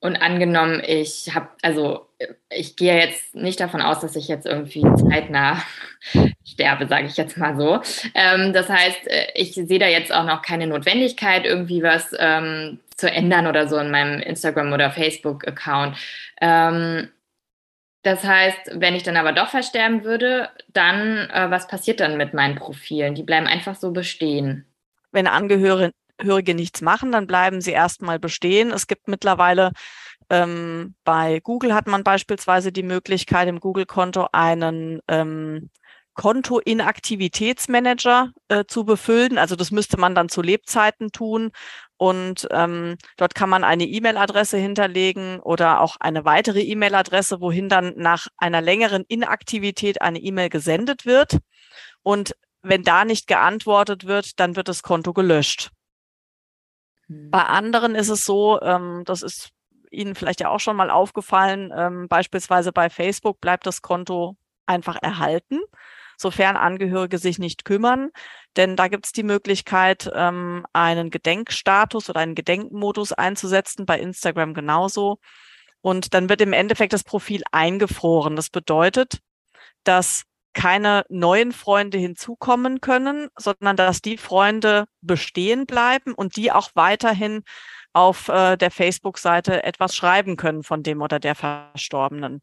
Und 0.00 0.16
angenommen, 0.16 0.82
ich 0.86 1.34
habe, 1.34 1.48
also 1.62 2.06
ich 2.50 2.76
gehe 2.76 2.98
jetzt 2.98 3.34
nicht 3.34 3.60
davon 3.60 3.80
aus, 3.80 4.00
dass 4.00 4.14
ich 4.14 4.28
jetzt 4.28 4.46
irgendwie 4.46 4.82
zeitnah 4.96 5.62
sterbe, 6.44 6.86
sage 6.86 7.06
ich 7.06 7.16
jetzt 7.16 7.36
mal 7.38 7.56
so. 7.56 7.80
Ähm, 8.14 8.52
das 8.52 8.68
heißt, 8.68 9.06
äh, 9.06 9.26
ich 9.34 9.54
sehe 9.54 9.78
da 9.78 9.86
jetzt 9.86 10.12
auch 10.12 10.24
noch 10.24 10.42
keine 10.42 10.66
Notwendigkeit, 10.66 11.44
irgendwie 11.44 11.82
was 11.82 12.14
ähm, 12.18 12.78
zu 12.96 13.10
ändern 13.10 13.46
oder 13.46 13.68
so 13.68 13.78
in 13.78 13.90
meinem 13.90 14.20
Instagram- 14.20 14.72
oder 14.72 14.90
Facebook-Account. 14.90 15.96
Ähm, 16.40 17.08
das 18.02 18.22
heißt, 18.22 18.72
wenn 18.74 18.94
ich 18.94 19.02
dann 19.02 19.16
aber 19.16 19.32
doch 19.32 19.48
versterben 19.48 20.04
würde, 20.04 20.48
dann, 20.72 21.28
äh, 21.30 21.50
was 21.50 21.66
passiert 21.66 22.00
dann 22.00 22.16
mit 22.16 22.34
meinen 22.34 22.54
Profilen? 22.54 23.14
Die 23.14 23.24
bleiben 23.24 23.46
einfach 23.46 23.74
so 23.74 23.90
bestehen. 23.90 24.64
Wenn 25.10 25.26
Angehörige 25.26 25.92
nichts 26.22 26.80
machen, 26.80 27.12
dann 27.12 27.26
bleiben 27.26 27.60
sie 27.60 27.72
erstmal 27.72 28.18
bestehen. 28.18 28.70
Es 28.70 28.86
gibt 28.86 29.08
mittlerweile 29.08 29.72
ähm, 30.30 30.94
bei 31.04 31.40
Google 31.40 31.74
hat 31.74 31.86
man 31.86 32.04
beispielsweise 32.04 32.72
die 32.72 32.82
Möglichkeit, 32.82 33.48
im 33.48 33.60
Google-Konto 33.60 34.28
einen 34.32 35.00
ähm, 35.08 35.70
Konto-Inaktivitätsmanager 36.14 38.32
äh, 38.48 38.64
zu 38.66 38.84
befüllen. 38.84 39.38
Also 39.38 39.54
das 39.54 39.70
müsste 39.70 39.98
man 39.98 40.14
dann 40.14 40.28
zu 40.28 40.42
Lebzeiten 40.42 41.12
tun. 41.12 41.52
Und 41.98 42.46
ähm, 42.50 42.96
dort 43.16 43.34
kann 43.34 43.48
man 43.48 43.64
eine 43.64 43.84
E-Mail-Adresse 43.84 44.58
hinterlegen 44.58 45.40
oder 45.40 45.80
auch 45.80 45.96
eine 46.00 46.24
weitere 46.24 46.62
E-Mail-Adresse, 46.62 47.40
wohin 47.40 47.68
dann 47.68 47.94
nach 47.96 48.26
einer 48.36 48.60
längeren 48.60 49.04
Inaktivität 49.08 50.02
eine 50.02 50.18
E-Mail 50.18 50.48
gesendet 50.48 51.06
wird. 51.06 51.38
Und 52.02 52.34
wenn 52.62 52.82
da 52.82 53.04
nicht 53.04 53.28
geantwortet 53.28 54.06
wird, 54.06 54.40
dann 54.40 54.56
wird 54.56 54.68
das 54.68 54.82
Konto 54.82 55.12
gelöscht. 55.12 55.70
Hm. 57.08 57.30
Bei 57.30 57.44
anderen 57.44 57.94
ist 57.94 58.08
es 58.08 58.24
so, 58.24 58.60
ähm, 58.60 59.02
das 59.04 59.22
ist 59.22 59.50
Ihnen 59.90 60.14
vielleicht 60.14 60.40
ja 60.40 60.50
auch 60.50 60.60
schon 60.60 60.76
mal 60.76 60.90
aufgefallen, 60.90 61.72
ähm, 61.76 62.08
beispielsweise 62.08 62.72
bei 62.72 62.90
Facebook 62.90 63.40
bleibt 63.40 63.66
das 63.66 63.82
Konto 63.82 64.36
einfach 64.66 64.96
erhalten, 65.00 65.60
sofern 66.16 66.56
Angehörige 66.56 67.18
sich 67.18 67.38
nicht 67.38 67.64
kümmern. 67.64 68.10
Denn 68.56 68.76
da 68.76 68.88
gibt 68.88 69.06
es 69.06 69.12
die 69.12 69.22
Möglichkeit, 69.22 70.10
ähm, 70.14 70.66
einen 70.72 71.10
Gedenkstatus 71.10 72.10
oder 72.10 72.20
einen 72.20 72.34
Gedenkmodus 72.34 73.12
einzusetzen, 73.12 73.86
bei 73.86 73.98
Instagram 73.98 74.54
genauso. 74.54 75.18
Und 75.80 76.14
dann 76.14 76.28
wird 76.28 76.40
im 76.40 76.52
Endeffekt 76.52 76.92
das 76.92 77.04
Profil 77.04 77.42
eingefroren. 77.52 78.34
Das 78.34 78.50
bedeutet, 78.50 79.20
dass 79.84 80.24
keine 80.56 81.04
neuen 81.10 81.52
Freunde 81.52 81.98
hinzukommen 81.98 82.80
können, 82.80 83.28
sondern 83.38 83.76
dass 83.76 84.00
die 84.00 84.16
Freunde 84.16 84.86
bestehen 85.02 85.66
bleiben 85.66 86.14
und 86.14 86.36
die 86.36 86.50
auch 86.50 86.70
weiterhin 86.74 87.42
auf 87.92 88.28
äh, 88.28 88.56
der 88.56 88.70
Facebook-Seite 88.70 89.64
etwas 89.64 89.94
schreiben 89.94 90.36
können 90.36 90.62
von 90.62 90.82
dem 90.82 91.02
oder 91.02 91.20
der 91.20 91.34
Verstorbenen. 91.34 92.42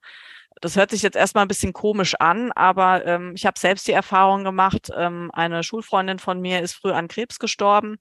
Das 0.61 0.75
hört 0.75 0.91
sich 0.91 1.01
jetzt 1.01 1.17
erstmal 1.17 1.43
ein 1.43 1.47
bisschen 1.47 1.73
komisch 1.73 2.13
an, 2.19 2.51
aber 2.51 3.03
ähm, 3.05 3.33
ich 3.35 3.47
habe 3.47 3.57
selbst 3.59 3.87
die 3.87 3.93
Erfahrung 3.93 4.43
gemacht, 4.43 4.89
ähm, 4.95 5.31
eine 5.33 5.63
Schulfreundin 5.63 6.19
von 6.19 6.39
mir 6.39 6.61
ist 6.61 6.73
früh 6.75 6.91
an 6.91 7.07
Krebs 7.07 7.39
gestorben. 7.39 7.97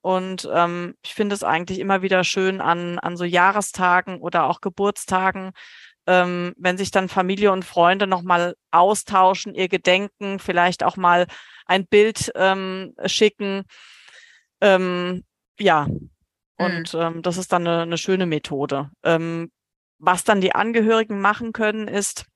Und 0.00 0.48
ähm, 0.50 0.94
ich 1.02 1.14
finde 1.14 1.34
es 1.34 1.44
eigentlich 1.44 1.78
immer 1.78 2.00
wieder 2.00 2.24
schön 2.24 2.62
an, 2.62 2.98
an 2.98 3.18
so 3.18 3.24
Jahrestagen 3.24 4.20
oder 4.20 4.44
auch 4.44 4.62
Geburtstagen, 4.62 5.52
ähm, 6.10 6.54
wenn 6.58 6.76
sich 6.76 6.90
dann 6.90 7.08
Familie 7.08 7.52
und 7.52 7.64
Freunde 7.64 8.08
nochmal 8.08 8.56
austauschen, 8.72 9.54
ihr 9.54 9.68
Gedenken, 9.68 10.40
vielleicht 10.40 10.82
auch 10.82 10.96
mal 10.96 11.28
ein 11.66 11.86
Bild 11.86 12.32
ähm, 12.34 12.94
schicken. 13.06 13.62
Ähm, 14.60 15.22
ja, 15.60 15.86
Und 16.56 16.92
mhm. 16.94 17.00
ähm, 17.00 17.22
das 17.22 17.36
ist 17.36 17.52
dann 17.52 17.64
eine, 17.64 17.82
eine 17.82 17.96
schöne 17.96 18.26
Methode. 18.26 18.90
Ähm, 19.04 19.52
was 19.98 20.24
dann 20.24 20.40
die 20.40 20.54
Angehörigen 20.54 21.20
machen 21.20 21.52
können, 21.52 21.86
ist, 21.86 22.26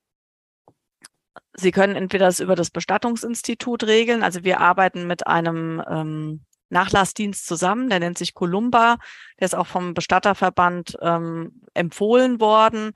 sie 1.53 1.71
können 1.71 1.97
entweder 1.97 2.27
das 2.27 2.39
über 2.39 2.55
das 2.55 2.71
Bestattungsinstitut 2.71 3.83
regeln. 3.83 4.23
Also 4.23 4.45
wir 4.45 4.61
arbeiten 4.61 5.05
mit 5.05 5.27
einem 5.27 5.83
ähm, 5.89 6.45
Nachlassdienst 6.69 7.45
zusammen, 7.45 7.89
der 7.89 7.99
nennt 7.99 8.17
sich 8.17 8.33
Columba, 8.33 8.97
der 9.39 9.45
ist 9.45 9.55
auch 9.55 9.67
vom 9.67 9.93
Bestatterverband 9.93 10.97
ähm, 11.01 11.61
empfohlen 11.73 12.39
worden. 12.39 12.93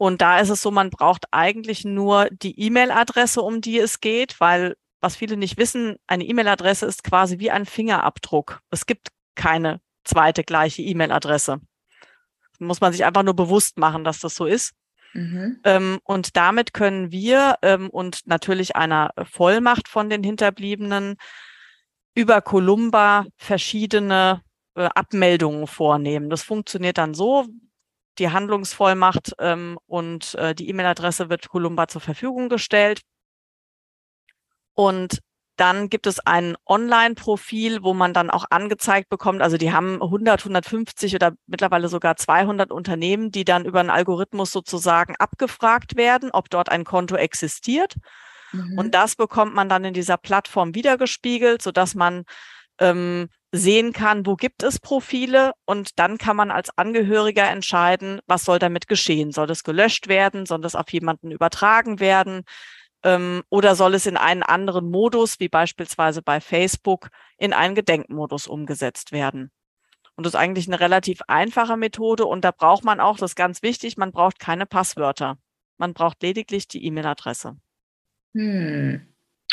Und 0.00 0.22
da 0.22 0.38
ist 0.40 0.48
es 0.48 0.62
so, 0.62 0.70
man 0.70 0.88
braucht 0.88 1.26
eigentlich 1.30 1.84
nur 1.84 2.30
die 2.30 2.58
E-Mail-Adresse, 2.58 3.42
um 3.42 3.60
die 3.60 3.78
es 3.78 4.00
geht, 4.00 4.40
weil 4.40 4.74
was 5.02 5.14
viele 5.14 5.36
nicht 5.36 5.58
wissen, 5.58 5.96
eine 6.06 6.24
E-Mail-Adresse 6.24 6.86
ist 6.86 7.04
quasi 7.04 7.38
wie 7.38 7.50
ein 7.50 7.66
Fingerabdruck. 7.66 8.62
Es 8.70 8.86
gibt 8.86 9.08
keine 9.34 9.82
zweite 10.04 10.42
gleiche 10.42 10.80
E-Mail-Adresse. 10.80 11.60
Muss 12.60 12.80
man 12.80 12.92
sich 12.92 13.04
einfach 13.04 13.22
nur 13.22 13.36
bewusst 13.36 13.76
machen, 13.76 14.02
dass 14.02 14.20
das 14.20 14.34
so 14.34 14.46
ist. 14.46 14.72
Mhm. 15.12 15.60
Ähm, 15.64 15.98
und 16.04 16.34
damit 16.34 16.72
können 16.72 17.12
wir 17.12 17.56
ähm, 17.60 17.90
und 17.90 18.26
natürlich 18.26 18.76
einer 18.76 19.10
Vollmacht 19.24 19.86
von 19.86 20.08
den 20.08 20.22
Hinterbliebenen 20.22 21.16
über 22.14 22.40
Columba 22.40 23.26
verschiedene 23.36 24.40
äh, 24.76 24.88
Abmeldungen 24.94 25.66
vornehmen. 25.66 26.30
Das 26.30 26.42
funktioniert 26.42 26.96
dann 26.96 27.12
so, 27.12 27.46
die 28.18 28.30
Handlungsvollmacht 28.30 29.34
ähm, 29.38 29.78
und 29.86 30.34
äh, 30.34 30.54
die 30.54 30.68
E-Mail-Adresse 30.68 31.30
wird 31.30 31.48
Columba 31.48 31.88
zur 31.88 32.00
Verfügung 32.00 32.48
gestellt. 32.48 33.02
Und 34.74 35.20
dann 35.56 35.90
gibt 35.90 36.06
es 36.06 36.20
ein 36.20 36.56
Online-Profil, 36.66 37.82
wo 37.82 37.92
man 37.92 38.14
dann 38.14 38.30
auch 38.30 38.46
angezeigt 38.48 39.10
bekommt. 39.10 39.42
Also 39.42 39.58
die 39.58 39.72
haben 39.72 40.00
100, 40.00 40.40
150 40.40 41.14
oder 41.14 41.32
mittlerweile 41.46 41.88
sogar 41.88 42.16
200 42.16 42.72
Unternehmen, 42.72 43.30
die 43.30 43.44
dann 43.44 43.66
über 43.66 43.80
einen 43.80 43.90
Algorithmus 43.90 44.52
sozusagen 44.52 45.16
abgefragt 45.16 45.96
werden, 45.96 46.30
ob 46.32 46.48
dort 46.48 46.70
ein 46.70 46.84
Konto 46.84 47.14
existiert. 47.14 47.96
Mhm. 48.52 48.78
Und 48.78 48.94
das 48.94 49.16
bekommt 49.16 49.54
man 49.54 49.68
dann 49.68 49.84
in 49.84 49.92
dieser 49.92 50.16
Plattform 50.16 50.74
wiedergespiegelt, 50.74 51.60
sodass 51.60 51.94
man 51.94 52.24
ähm, 52.78 53.28
sehen 53.52 53.92
kann, 53.92 54.26
wo 54.26 54.36
gibt 54.36 54.62
es 54.62 54.78
Profile 54.78 55.52
und 55.64 55.98
dann 55.98 56.18
kann 56.18 56.36
man 56.36 56.50
als 56.50 56.76
Angehöriger 56.78 57.48
entscheiden, 57.48 58.20
was 58.26 58.44
soll 58.44 58.58
damit 58.58 58.86
geschehen. 58.86 59.32
Soll 59.32 59.50
es 59.50 59.64
gelöscht 59.64 60.08
werden? 60.08 60.46
Soll 60.46 60.64
es 60.64 60.76
auf 60.76 60.92
jemanden 60.92 61.32
übertragen 61.32 61.98
werden? 61.98 62.44
Ähm, 63.02 63.42
oder 63.48 63.74
soll 63.74 63.94
es 63.94 64.06
in 64.06 64.16
einen 64.16 64.42
anderen 64.42 64.90
Modus, 64.90 65.40
wie 65.40 65.48
beispielsweise 65.48 66.22
bei 66.22 66.40
Facebook, 66.40 67.08
in 67.38 67.52
einen 67.52 67.74
Gedenkmodus 67.74 68.46
umgesetzt 68.46 69.10
werden? 69.10 69.50
Und 70.14 70.26
das 70.26 70.34
ist 70.34 70.40
eigentlich 70.40 70.68
eine 70.68 70.80
relativ 70.80 71.22
einfache 71.26 71.76
Methode 71.76 72.26
und 72.26 72.44
da 72.44 72.50
braucht 72.50 72.84
man 72.84 73.00
auch, 73.00 73.16
das 73.16 73.32
ist 73.32 73.36
ganz 73.36 73.62
wichtig, 73.62 73.96
man 73.96 74.12
braucht 74.12 74.38
keine 74.38 74.66
Passwörter. 74.66 75.38
Man 75.78 75.94
braucht 75.94 76.22
lediglich 76.22 76.68
die 76.68 76.84
E-Mail-Adresse. 76.84 77.56
Hm. 78.34 79.09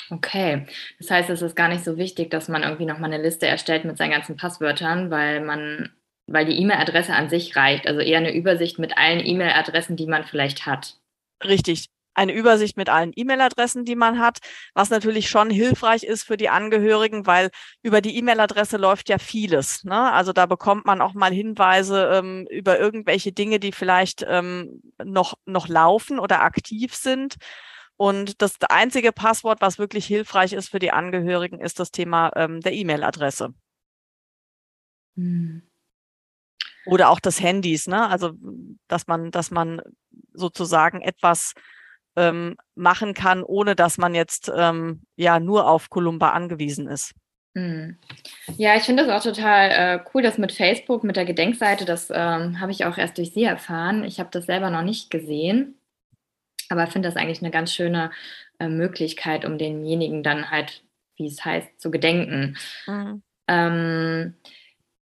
Okay, 0.09 0.65
das 0.99 1.11
heißt, 1.11 1.29
es 1.29 1.41
ist 1.41 1.55
gar 1.55 1.67
nicht 1.67 1.83
so 1.83 1.97
wichtig, 1.97 2.31
dass 2.31 2.47
man 2.47 2.63
irgendwie 2.63 2.85
nochmal 2.85 3.11
eine 3.11 3.21
Liste 3.21 3.47
erstellt 3.47 3.85
mit 3.85 3.97
seinen 3.97 4.11
ganzen 4.11 4.37
Passwörtern, 4.37 5.11
weil 5.11 5.41
man, 5.41 5.89
weil 6.27 6.45
die 6.45 6.59
E-Mail-Adresse 6.61 7.13
an 7.13 7.29
sich 7.29 7.55
reicht. 7.55 7.87
Also 7.87 7.99
eher 7.99 8.19
eine 8.19 8.33
Übersicht 8.33 8.79
mit 8.79 8.97
allen 8.97 9.25
E-Mail-Adressen, 9.25 9.97
die 9.97 10.07
man 10.07 10.23
vielleicht 10.23 10.65
hat. 10.65 10.97
Richtig 11.43 11.89
eine 12.17 12.33
Übersicht 12.33 12.77
mit 12.77 12.89
allen 12.89 13.11
E-Mail-Adressen, 13.15 13.85
die 13.85 13.95
man 13.95 14.19
hat, 14.19 14.39
was 14.73 14.89
natürlich 14.89 15.29
schon 15.29 15.49
hilfreich 15.49 16.03
ist 16.03 16.23
für 16.23 16.35
die 16.35 16.49
Angehörigen, 16.49 17.27
weil 17.27 17.51
über 17.83 18.01
die 18.01 18.17
E-Mail-Adresse 18.17 18.77
läuft 18.77 19.07
ja 19.09 19.19
vieles. 19.19 19.83
Ne? 19.83 20.11
Also 20.11 20.33
da 20.33 20.47
bekommt 20.47 20.85
man 20.85 20.99
auch 20.99 21.13
mal 21.13 21.31
Hinweise 21.31 22.09
ähm, 22.13 22.47
über 22.49 22.79
irgendwelche 22.79 23.31
Dinge, 23.31 23.59
die 23.59 23.71
vielleicht 23.71 24.25
ähm, 24.27 24.81
noch, 25.03 25.35
noch 25.45 25.67
laufen 25.67 26.17
oder 26.19 26.41
aktiv 26.41 26.95
sind. 26.95 27.35
Und 27.97 28.41
das 28.41 28.57
einzige 28.69 29.11
Passwort, 29.11 29.59
was 29.59 29.79
wirklich 29.79 30.05
hilfreich 30.05 30.53
ist 30.53 30.69
für 30.69 30.79
die 30.79 30.91
Angehörigen, 30.91 31.59
ist 31.59 31.79
das 31.79 31.91
Thema 31.91 32.31
ähm, 32.35 32.61
der 32.61 32.73
E-Mail-Adresse. 32.73 33.53
Hm. 35.15 35.63
Oder 36.85 37.09
auch 37.09 37.19
des 37.19 37.41
Handys, 37.41 37.87
ne? 37.87 38.07
Also 38.07 38.33
dass 38.87 39.07
man, 39.07 39.31
dass 39.31 39.51
man 39.51 39.81
sozusagen 40.31 41.01
etwas 41.01 41.53
ähm, 42.15 42.55
machen 42.75 43.13
kann, 43.13 43.43
ohne 43.43 43.75
dass 43.75 43.97
man 43.97 44.15
jetzt 44.15 44.51
ähm, 44.55 45.01
ja 45.15 45.39
nur 45.39 45.67
auf 45.67 45.89
Columba 45.89 46.29
angewiesen 46.29 46.87
ist. 46.87 47.13
Hm. 47.55 47.97
Ja, 48.57 48.75
ich 48.75 48.83
finde 48.83 49.05
das 49.05 49.11
auch 49.11 49.31
total 49.33 49.71
äh, 49.71 50.03
cool, 50.13 50.21
das 50.21 50.37
mit 50.37 50.51
Facebook, 50.51 51.03
mit 51.03 51.15
der 51.15 51.25
Gedenkseite, 51.25 51.85
das 51.85 52.09
ähm, 52.11 52.59
habe 52.59 52.71
ich 52.71 52.85
auch 52.85 52.97
erst 52.97 53.17
durch 53.17 53.33
Sie 53.33 53.43
erfahren. 53.43 54.03
Ich 54.03 54.19
habe 54.19 54.29
das 54.31 54.45
selber 54.45 54.69
noch 54.69 54.83
nicht 54.83 55.09
gesehen, 55.09 55.76
aber 56.69 56.87
finde 56.87 57.07
das 57.07 57.15
eigentlich 57.15 57.41
eine 57.41 57.51
ganz 57.51 57.73
schöne 57.73 58.11
äh, 58.59 58.67
Möglichkeit, 58.67 59.45
um 59.45 59.57
denjenigen 59.57 60.23
dann 60.23 60.51
halt, 60.51 60.83
wie 61.15 61.27
es 61.27 61.43
heißt, 61.43 61.79
zu 61.79 61.91
gedenken. 61.91 62.57
Mhm. 62.85 63.23
Ähm, 63.47 64.33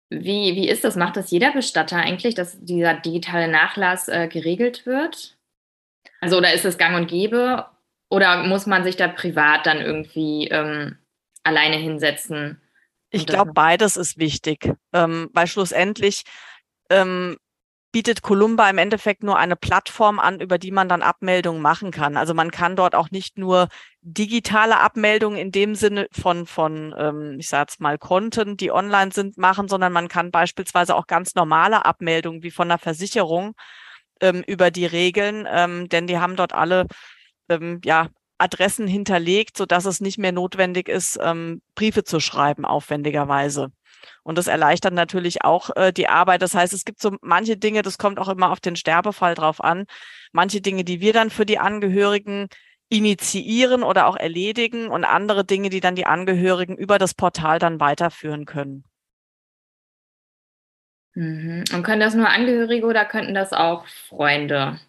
wie, 0.09 0.55
wie 0.55 0.69
ist 0.69 0.83
das? 0.83 0.95
Macht 0.95 1.17
das 1.17 1.31
jeder 1.31 1.51
Bestatter 1.51 1.97
eigentlich, 1.97 2.33
dass 2.33 2.57
dieser 2.59 2.95
digitale 2.95 3.47
Nachlass 3.47 4.07
äh, 4.07 4.27
geregelt 4.27 4.85
wird? 4.85 5.37
Also 6.19 6.37
oder 6.37 6.53
ist 6.53 6.65
es 6.65 6.77
gang 6.77 6.95
und 6.95 7.07
gäbe 7.07 7.65
oder 8.09 8.43
muss 8.43 8.65
man 8.65 8.83
sich 8.83 8.95
da 8.95 9.07
privat 9.07 9.65
dann 9.65 9.79
irgendwie 9.79 10.47
ähm, 10.47 10.97
alleine 11.43 11.77
hinsetzen? 11.77 12.61
Ich 13.11 13.25
glaube, 13.25 13.53
beides 13.53 13.97
ist 13.97 14.17
wichtig, 14.17 14.71
ähm, 14.93 15.29
weil 15.33 15.47
schlussendlich 15.47 16.23
ähm, 16.89 17.37
bietet 17.91 18.21
Columba 18.21 18.69
im 18.69 18.77
Endeffekt 18.77 19.23
nur 19.23 19.37
eine 19.37 19.55
Plattform 19.55 20.19
an, 20.19 20.39
über 20.39 20.57
die 20.57 20.71
man 20.71 20.89
dann 20.89 21.01
Abmeldungen 21.01 21.61
machen 21.61 21.91
kann. 21.91 22.17
Also 22.17 22.33
man 22.33 22.51
kann 22.51 22.75
dort 22.75 22.93
auch 22.93 23.09
nicht 23.09 23.37
nur 23.37 23.67
digitale 24.01 24.79
Abmeldungen 24.79 25.39
in 25.39 25.51
dem 25.51 25.75
Sinne 25.75 26.07
von, 26.11 26.45
von 26.45 26.93
ähm, 26.97 27.37
ich 27.39 27.49
sage 27.49 27.61
jetzt 27.69 27.81
mal, 27.81 27.97
Konten, 27.97 28.57
die 28.57 28.71
online 28.71 29.11
sind, 29.11 29.37
machen, 29.37 29.67
sondern 29.67 29.91
man 29.91 30.07
kann 30.07 30.31
beispielsweise 30.31 30.95
auch 30.95 31.07
ganz 31.07 31.35
normale 31.35 31.85
Abmeldungen 31.85 32.43
wie 32.43 32.51
von 32.51 32.69
einer 32.69 32.77
Versicherung 32.77 33.55
ähm, 34.21 34.43
über 34.45 34.71
die 34.71 34.85
Regeln, 34.85 35.47
ähm, 35.49 35.89
denn 35.89 36.07
die 36.07 36.19
haben 36.19 36.35
dort 36.35 36.53
alle 36.53 36.85
ähm, 37.49 37.81
ja, 37.83 38.09
Adressen 38.39 38.87
hinterlegt, 38.87 39.57
so 39.57 39.65
dass 39.65 39.85
es 39.85 40.01
nicht 40.01 40.17
mehr 40.17 40.31
notwendig 40.31 40.89
ist, 40.89 41.19
ähm, 41.21 41.61
Briefe 41.75 42.03
zu 42.03 42.19
schreiben, 42.19 42.65
aufwendigerweise. 42.65 43.71
Und 44.23 44.37
das 44.37 44.47
erleichtert 44.47 44.93
natürlich 44.93 45.43
auch 45.43 45.75
äh, 45.75 45.91
die 45.91 46.07
Arbeit. 46.07 46.41
Das 46.41 46.55
heißt, 46.55 46.73
es 46.73 46.85
gibt 46.85 47.01
so 47.01 47.17
manche 47.21 47.57
Dinge, 47.57 47.81
das 47.81 47.97
kommt 47.97 48.19
auch 48.19 48.29
immer 48.29 48.51
auf 48.51 48.59
den 48.59 48.75
Sterbefall 48.75 49.35
drauf 49.35 49.63
an, 49.63 49.85
manche 50.31 50.61
Dinge, 50.61 50.83
die 50.83 51.01
wir 51.01 51.13
dann 51.13 51.29
für 51.29 51.45
die 51.45 51.59
Angehörigen 51.59 52.47
initiieren 52.89 53.83
oder 53.83 54.07
auch 54.07 54.15
erledigen 54.15 54.87
und 54.87 55.03
andere 55.03 55.45
Dinge, 55.45 55.69
die 55.69 55.79
dann 55.79 55.95
die 55.95 56.05
Angehörigen 56.07 56.75
über 56.75 56.97
das 56.97 57.13
Portal 57.13 57.59
dann 57.59 57.79
weiterführen 57.79 58.45
können. 58.45 58.83
Mhm. 61.13 61.65
Und 61.73 61.83
können 61.83 61.99
das 61.99 62.15
nur 62.15 62.29
Angehörige 62.29 62.85
oder 62.85 63.05
könnten 63.05 63.33
das 63.33 63.53
auch 63.53 63.85
Freunde? 64.07 64.79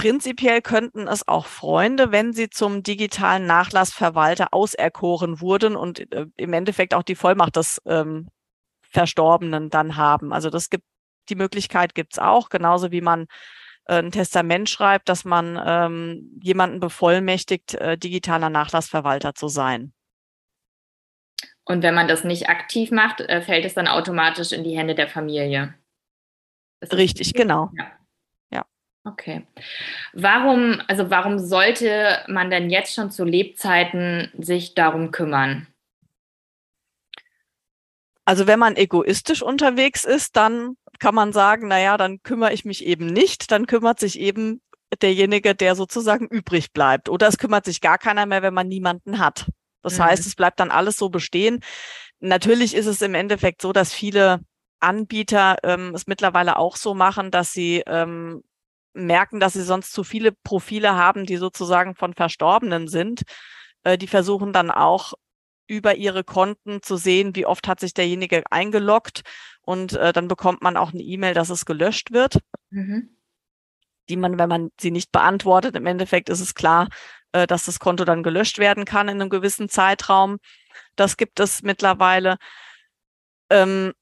Prinzipiell 0.00 0.62
könnten 0.62 1.08
es 1.08 1.28
auch 1.28 1.44
Freunde, 1.44 2.10
wenn 2.10 2.32
sie 2.32 2.48
zum 2.48 2.82
digitalen 2.82 3.44
Nachlassverwalter 3.44 4.54
auserkoren 4.54 5.42
wurden 5.42 5.76
und 5.76 6.10
äh, 6.14 6.24
im 6.38 6.54
Endeffekt 6.54 6.94
auch 6.94 7.02
die 7.02 7.14
Vollmacht 7.14 7.56
des 7.56 7.82
ähm, 7.84 8.30
Verstorbenen 8.80 9.68
dann 9.68 9.96
haben. 9.96 10.32
Also 10.32 10.48
das 10.48 10.70
gibt 10.70 10.84
die 11.28 11.34
Möglichkeit 11.34 11.94
gibt 11.94 12.14
es 12.14 12.18
auch, 12.18 12.48
genauso 12.48 12.90
wie 12.92 13.02
man 13.02 13.26
äh, 13.84 13.98
ein 13.98 14.10
Testament 14.10 14.70
schreibt, 14.70 15.10
dass 15.10 15.26
man 15.26 15.60
ähm, 15.62 16.40
jemanden 16.42 16.80
bevollmächtigt, 16.80 17.74
äh, 17.74 17.98
digitaler 17.98 18.48
Nachlassverwalter 18.48 19.34
zu 19.34 19.48
sein. 19.48 19.92
Und 21.64 21.82
wenn 21.82 21.94
man 21.94 22.08
das 22.08 22.24
nicht 22.24 22.48
aktiv 22.48 22.90
macht, 22.90 23.20
äh, 23.20 23.42
fällt 23.42 23.66
es 23.66 23.74
dann 23.74 23.86
automatisch 23.86 24.52
in 24.52 24.64
die 24.64 24.78
Hände 24.78 24.94
der 24.94 25.08
Familie. 25.08 25.74
Richtig, 26.90 27.34
genau. 27.34 27.70
Ja. 27.76 27.99
Okay. 29.04 29.46
Warum, 30.12 30.80
also 30.86 31.10
warum 31.10 31.38
sollte 31.38 32.18
man 32.28 32.50
denn 32.50 32.68
jetzt 32.68 32.94
schon 32.94 33.10
zu 33.10 33.24
Lebzeiten 33.24 34.30
sich 34.38 34.74
darum 34.74 35.10
kümmern? 35.10 35.66
Also 38.26 38.46
wenn 38.46 38.58
man 38.58 38.76
egoistisch 38.76 39.42
unterwegs 39.42 40.04
ist, 40.04 40.36
dann 40.36 40.76
kann 40.98 41.14
man 41.14 41.32
sagen, 41.32 41.68
naja, 41.68 41.96
dann 41.96 42.22
kümmere 42.22 42.52
ich 42.52 42.64
mich 42.64 42.84
eben 42.84 43.06
nicht, 43.06 43.50
dann 43.50 43.66
kümmert 43.66 43.98
sich 43.98 44.20
eben 44.20 44.60
derjenige, 45.00 45.54
der 45.54 45.74
sozusagen 45.74 46.26
übrig 46.26 46.72
bleibt. 46.72 47.08
Oder 47.08 47.28
es 47.28 47.38
kümmert 47.38 47.64
sich 47.64 47.80
gar 47.80 47.96
keiner 47.96 48.26
mehr, 48.26 48.42
wenn 48.42 48.54
man 48.54 48.68
niemanden 48.68 49.18
hat. 49.18 49.46
Das 49.82 49.98
mhm. 49.98 50.04
heißt, 50.04 50.26
es 50.26 50.36
bleibt 50.36 50.60
dann 50.60 50.70
alles 50.70 50.96
so 50.98 51.08
bestehen. 51.08 51.60
Natürlich 52.18 52.74
ist 52.74 52.86
es 52.86 53.00
im 53.00 53.14
Endeffekt 53.14 53.62
so, 53.62 53.72
dass 53.72 53.94
viele 53.94 54.40
Anbieter 54.78 55.56
ähm, 55.62 55.94
es 55.94 56.06
mittlerweile 56.06 56.56
auch 56.56 56.76
so 56.76 56.94
machen, 56.94 57.30
dass 57.30 57.52
sie 57.52 57.82
ähm, 57.86 58.42
merken, 58.92 59.40
dass 59.40 59.52
sie 59.54 59.62
sonst 59.62 59.92
zu 59.92 60.04
viele 60.04 60.32
Profile 60.32 60.94
haben, 60.94 61.26
die 61.26 61.36
sozusagen 61.36 61.94
von 61.94 62.14
Verstorbenen 62.14 62.88
sind. 62.88 63.22
Äh, 63.84 63.98
die 63.98 64.06
versuchen 64.06 64.52
dann 64.52 64.70
auch 64.70 65.14
über 65.66 65.94
ihre 65.94 66.24
Konten 66.24 66.82
zu 66.82 66.96
sehen, 66.96 67.36
wie 67.36 67.46
oft 67.46 67.68
hat 67.68 67.78
sich 67.78 67.94
derjenige 67.94 68.42
eingeloggt 68.50 69.22
und 69.62 69.92
äh, 69.92 70.12
dann 70.12 70.26
bekommt 70.26 70.62
man 70.62 70.76
auch 70.76 70.92
eine 70.92 71.02
E-Mail, 71.02 71.32
dass 71.32 71.48
es 71.48 71.64
gelöscht 71.64 72.10
wird. 72.10 72.40
Mhm. 72.70 73.16
Die 74.08 74.16
man, 74.16 74.36
wenn 74.36 74.48
man 74.48 74.70
sie 74.80 74.90
nicht 74.90 75.12
beantwortet, 75.12 75.76
im 75.76 75.86
Endeffekt 75.86 76.28
ist 76.28 76.40
es 76.40 76.56
klar, 76.56 76.88
äh, 77.30 77.46
dass 77.46 77.66
das 77.66 77.78
Konto 77.78 78.04
dann 78.04 78.24
gelöscht 78.24 78.58
werden 78.58 78.84
kann 78.84 79.08
in 79.08 79.20
einem 79.20 79.30
gewissen 79.30 79.68
Zeitraum. 79.68 80.38
Das 80.96 81.16
gibt 81.16 81.38
es 81.38 81.62
mittlerweile. 81.62 82.36
Ähm, 83.48 83.92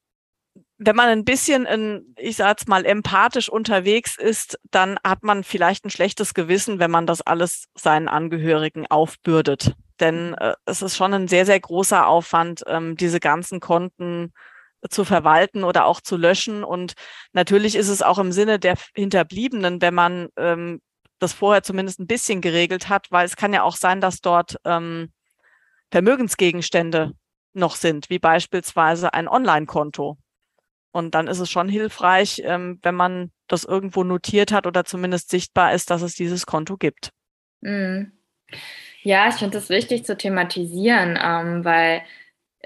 wenn 0.78 0.94
man 0.94 1.08
ein 1.08 1.24
bisschen, 1.24 1.66
in, 1.66 2.14
ich 2.16 2.36
sag's 2.36 2.68
mal, 2.68 2.86
empathisch 2.86 3.48
unterwegs 3.48 4.16
ist, 4.16 4.58
dann 4.70 4.96
hat 5.04 5.24
man 5.24 5.42
vielleicht 5.42 5.84
ein 5.84 5.90
schlechtes 5.90 6.34
Gewissen, 6.34 6.78
wenn 6.78 6.90
man 6.90 7.06
das 7.06 7.20
alles 7.20 7.64
seinen 7.74 8.06
Angehörigen 8.06 8.86
aufbürdet. 8.86 9.74
Denn 9.98 10.34
äh, 10.34 10.54
es 10.66 10.80
ist 10.80 10.96
schon 10.96 11.12
ein 11.12 11.26
sehr, 11.26 11.44
sehr 11.46 11.58
großer 11.58 12.06
Aufwand, 12.06 12.62
ähm, 12.68 12.96
diese 12.96 13.18
ganzen 13.18 13.58
Konten 13.58 14.32
zu 14.88 15.04
verwalten 15.04 15.64
oder 15.64 15.84
auch 15.84 16.00
zu 16.00 16.16
löschen. 16.16 16.62
Und 16.62 16.92
natürlich 17.32 17.74
ist 17.74 17.88
es 17.88 18.00
auch 18.00 18.18
im 18.18 18.30
Sinne 18.30 18.60
der 18.60 18.76
Hinterbliebenen, 18.94 19.82
wenn 19.82 19.94
man 19.94 20.28
ähm, 20.36 20.80
das 21.18 21.32
vorher 21.32 21.64
zumindest 21.64 21.98
ein 21.98 22.06
bisschen 22.06 22.40
geregelt 22.40 22.88
hat, 22.88 23.08
weil 23.10 23.26
es 23.26 23.34
kann 23.34 23.52
ja 23.52 23.64
auch 23.64 23.74
sein, 23.74 24.00
dass 24.00 24.20
dort 24.20 24.56
ähm, 24.64 25.12
Vermögensgegenstände 25.90 27.12
noch 27.54 27.74
sind, 27.74 28.10
wie 28.10 28.20
beispielsweise 28.20 29.12
ein 29.12 29.26
Online-Konto. 29.26 30.16
Und 30.90 31.14
dann 31.14 31.28
ist 31.28 31.38
es 31.38 31.50
schon 31.50 31.68
hilfreich, 31.68 32.42
ähm, 32.44 32.78
wenn 32.82 32.94
man 32.94 33.30
das 33.46 33.64
irgendwo 33.64 34.04
notiert 34.04 34.52
hat 34.52 34.66
oder 34.66 34.84
zumindest 34.84 35.30
sichtbar 35.30 35.72
ist, 35.72 35.90
dass 35.90 36.02
es 36.02 36.14
dieses 36.14 36.46
Konto 36.46 36.76
gibt. 36.76 37.10
Mhm. 37.60 38.12
Ja, 39.02 39.28
ich 39.28 39.36
finde 39.36 39.58
es 39.58 39.68
wichtig 39.68 40.04
zu 40.04 40.16
thematisieren, 40.16 41.18
ähm, 41.22 41.64
weil 41.64 42.02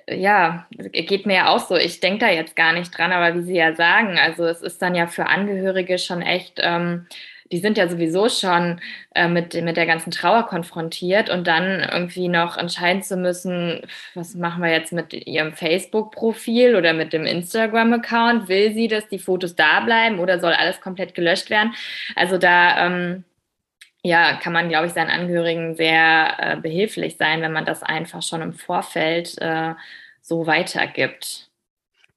ja, 0.09 0.67
geht 0.71 1.27
mir 1.27 1.35
ja 1.35 1.49
auch 1.49 1.61
so. 1.61 1.77
Ich 1.77 2.01
denke 2.01 2.21
da 2.21 2.31
jetzt 2.31 2.57
gar 2.57 2.73
nicht 2.73 2.97
dran, 2.97 3.13
aber 3.13 3.37
wie 3.37 3.43
Sie 3.43 3.57
ja 3.57 3.75
sagen, 3.75 4.19
also 4.19 4.45
es 4.47 4.63
ist 4.63 4.83
dann 4.83 4.95
ja 4.95 5.07
für 5.07 5.27
Angehörige 5.27 5.99
schon 5.99 6.23
echt 6.23 6.59
ähm, 6.61 7.07
die 7.53 7.59
sind 7.59 7.77
ja 7.77 7.87
sowieso 7.87 8.29
schon 8.31 8.81
äh, 9.15 9.29
mit, 9.29 9.55
mit 9.55 9.77
der 9.77 9.87
ganzen 9.87 10.11
Trauer 10.11 10.47
konfrontiert 10.47 11.29
und 11.29 11.47
dann 11.47 11.81
irgendwie 11.81 12.29
noch 12.29 12.57
entscheiden 12.57 13.03
zu 13.03 13.17
müssen, 13.17 13.83
was 14.15 14.35
machen 14.35 14.63
wir 14.63 14.71
jetzt 14.71 14.93
mit 14.93 15.13
ihrem 15.13 15.53
Facebook-Profil 15.53 16.75
oder 16.75 16.95
mit 16.95 17.13
dem 17.13 17.27
Instagram-Account? 17.27 18.49
Will 18.49 18.73
sie, 18.73 18.89
dass 18.89 19.07
die 19.09 19.19
Fotos 19.19 19.55
da 19.55 19.81
bleiben 19.81 20.19
oder 20.19 20.41
soll 20.41 20.55
alles 20.55 20.81
komplett 20.81 21.15
gelöscht 21.15 21.51
werden? 21.51 21.75
Also 22.17 22.39
da 22.39 22.87
ähm, 22.87 23.25
ja, 24.03 24.37
kann 24.37 24.55
man, 24.55 24.69
glaube 24.69 24.87
ich, 24.87 24.95
seinen 24.95 25.11
Angehörigen 25.11 25.77
sehr 25.77 26.37
äh, 26.39 26.57
behilflich 26.57 27.19
sein, 27.19 27.43
wenn 27.43 27.53
man 27.53 27.67
das 27.67 27.83
einfach 27.83 28.23
schon 28.23 28.41
im 28.41 28.55
Vorfeld 28.55 29.37
äh, 29.41 29.75
so 30.23 30.47
weitergibt. 30.47 31.51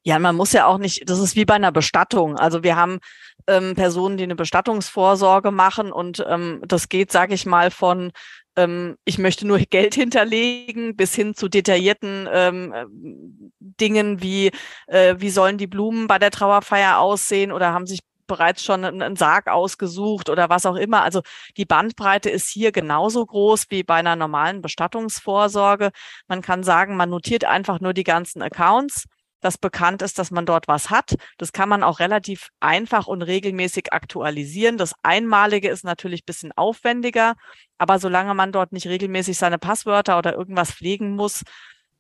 Ja, 0.04 0.18
man 0.20 0.36
muss 0.36 0.54
ja 0.54 0.66
auch 0.68 0.78
nicht, 0.78 1.10
das 1.10 1.20
ist 1.20 1.36
wie 1.36 1.46
bei 1.46 1.56
einer 1.56 1.72
Bestattung. 1.72 2.38
Also 2.38 2.64
wir 2.64 2.76
haben 2.76 3.00
ähm, 3.48 3.76
Personen, 3.76 4.18
die 4.18 4.24
eine 4.24 4.36
Bestattungsvorsorge 4.36 5.52
machen 5.52 5.92
und 5.92 6.24
ähm, 6.28 6.62
das 6.68 6.90
geht, 6.90 7.12
sage 7.12 7.34
ich 7.34 7.46
mal, 7.46 7.72
von 7.72 8.12
ähm, 8.56 8.98
ich 9.06 9.18
möchte 9.18 9.46
nur 9.48 9.60
Geld 9.70 9.96
hinterlegen 9.96 10.96
bis 10.96 11.14
hin 11.16 11.36
zu 11.36 11.50
detaillierten 11.50 12.28
ähm, 12.32 13.52
Dingen 13.60 14.22
wie 14.22 14.52
äh, 14.88 15.16
wie 15.18 15.30
sollen 15.30 15.58
die 15.58 15.68
Blumen 15.68 16.08
bei 16.08 16.20
der 16.20 16.32
Trauerfeier 16.32 17.00
aussehen 17.00 17.52
oder 17.52 17.74
haben 17.74 17.88
sich 17.88 18.00
bereits 18.28 18.64
schon 18.64 18.84
einen 18.84 19.16
Sarg 19.16 19.48
ausgesucht 19.48 20.30
oder 20.30 20.50
was 20.50 20.66
auch 20.66 20.76
immer. 20.76 21.04
Also 21.04 21.22
die 21.58 21.66
Bandbreite 21.66 22.30
ist 22.30 22.50
hier 22.50 22.72
genauso 22.72 23.26
groß 23.26 23.66
wie 23.70 23.84
bei 23.84 23.96
einer 23.96 24.16
normalen 24.16 24.62
Bestattungsvorsorge. 24.62 25.92
Man 26.28 26.42
kann 26.42 26.64
sagen, 26.64 26.96
man 26.98 27.10
notiert 27.10 27.46
einfach 27.46 27.80
nur 27.80 27.94
die 27.94 28.04
ganzen 28.04 28.42
Accounts 28.42 29.06
dass 29.42 29.58
bekannt 29.58 30.02
ist, 30.02 30.18
dass 30.18 30.32
man 30.32 30.46
dort 30.46 30.68
was 30.68 30.90
hat. 30.90 31.16
Das 31.38 31.52
kann 31.52 31.70
man 31.70 31.84
auch 31.84 32.00
relativ 32.00 32.50
einfach 32.60 33.08
und 33.08 33.22
regelmäßig 33.22 33.94
aktualisieren. 33.94 34.78
Das 34.78 34.94
Einmalige 35.04 35.70
ist 35.70 35.84
natürlich 35.84 36.22
ein 36.22 36.26
bisschen 36.26 36.52
aufwendiger, 36.56 37.36
aber 37.78 38.00
solange 38.00 38.34
man 38.34 38.52
dort 38.52 38.72
nicht 38.72 38.88
regelmäßig 38.88 39.38
seine 39.38 39.58
Passwörter 39.58 40.18
oder 40.18 40.34
irgendwas 40.34 40.72
pflegen 40.72 41.16
muss, 41.16 41.44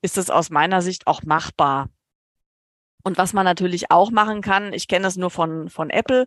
ist 0.02 0.18
es 0.18 0.30
aus 0.30 0.50
meiner 0.50 0.82
Sicht 0.82 1.08
auch 1.08 1.24
machbar. 1.24 1.90
Und 3.04 3.18
was 3.18 3.34
man 3.34 3.46
natürlich 3.46 3.92
auch 3.92 4.10
machen 4.10 4.42
kann, 4.42 4.74
ich 4.74 4.88
kenne 4.88 5.08
es 5.08 5.16
nur 5.16 5.30
von, 5.30 5.70
von 5.70 5.92
Apple, 5.92 6.26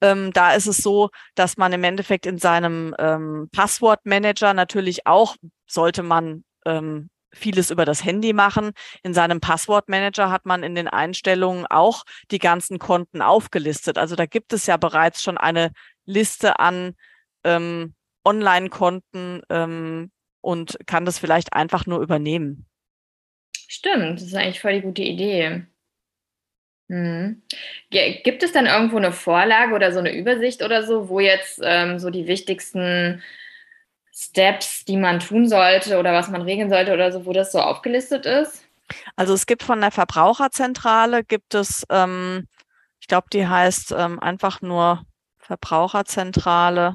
ähm, 0.00 0.32
da 0.32 0.52
ist 0.52 0.66
es 0.66 0.78
so, 0.78 1.10
dass 1.34 1.56
man 1.56 1.72
im 1.72 1.84
Endeffekt 1.84 2.26
in 2.26 2.38
seinem 2.38 2.94
ähm, 2.98 3.48
Passwortmanager 3.52 4.54
natürlich 4.54 5.06
auch, 5.06 5.36
sollte 5.66 6.02
man 6.02 6.44
ähm, 6.64 7.10
vieles 7.34 7.70
über 7.70 7.84
das 7.84 8.04
Handy 8.04 8.32
machen. 8.32 8.72
In 9.02 9.14
seinem 9.14 9.40
Passwortmanager 9.40 10.30
hat 10.30 10.46
man 10.46 10.62
in 10.62 10.74
den 10.74 10.88
Einstellungen 10.88 11.66
auch 11.66 12.04
die 12.30 12.38
ganzen 12.38 12.78
Konten 12.78 13.22
aufgelistet. 13.22 13.98
Also 13.98 14.16
da 14.16 14.26
gibt 14.26 14.52
es 14.52 14.66
ja 14.66 14.76
bereits 14.76 15.22
schon 15.22 15.38
eine 15.38 15.72
Liste 16.06 16.58
an 16.58 16.94
ähm, 17.44 17.94
Online-Konten 18.24 19.42
ähm, 19.50 20.10
und 20.40 20.78
kann 20.86 21.04
das 21.04 21.18
vielleicht 21.18 21.52
einfach 21.52 21.86
nur 21.86 22.00
übernehmen. 22.00 22.66
Stimmt, 23.68 24.20
das 24.20 24.28
ist 24.28 24.34
eigentlich 24.34 24.60
voll 24.60 24.74
die 24.74 24.82
gute 24.82 25.02
Idee. 25.02 25.64
Hm. 26.88 27.42
Gibt 27.90 28.42
es 28.42 28.52
dann 28.52 28.66
irgendwo 28.66 28.98
eine 28.98 29.12
Vorlage 29.12 29.74
oder 29.74 29.92
so 29.92 30.00
eine 30.00 30.14
Übersicht 30.14 30.62
oder 30.62 30.82
so, 30.82 31.08
wo 31.08 31.18
jetzt 31.18 31.60
ähm, 31.62 31.98
so 31.98 32.10
die 32.10 32.26
wichtigsten 32.26 33.22
Steps, 34.16 34.84
die 34.84 34.96
man 34.96 35.18
tun 35.18 35.48
sollte 35.48 35.98
oder 35.98 36.12
was 36.12 36.28
man 36.28 36.42
regeln 36.42 36.70
sollte 36.70 36.92
oder 36.92 37.10
so, 37.10 37.26
wo 37.26 37.32
das 37.32 37.50
so 37.50 37.58
aufgelistet 37.58 38.26
ist? 38.26 38.64
Also 39.16 39.34
es 39.34 39.46
gibt 39.46 39.64
von 39.64 39.80
der 39.80 39.90
Verbraucherzentrale, 39.90 41.24
gibt 41.24 41.54
es, 41.54 41.84
ähm, 41.90 42.46
ich 43.00 43.08
glaube, 43.08 43.26
die 43.32 43.46
heißt 43.46 43.92
ähm, 43.96 44.20
einfach 44.20 44.60
nur 44.62 45.04
Verbraucherzentrale, 45.38 46.94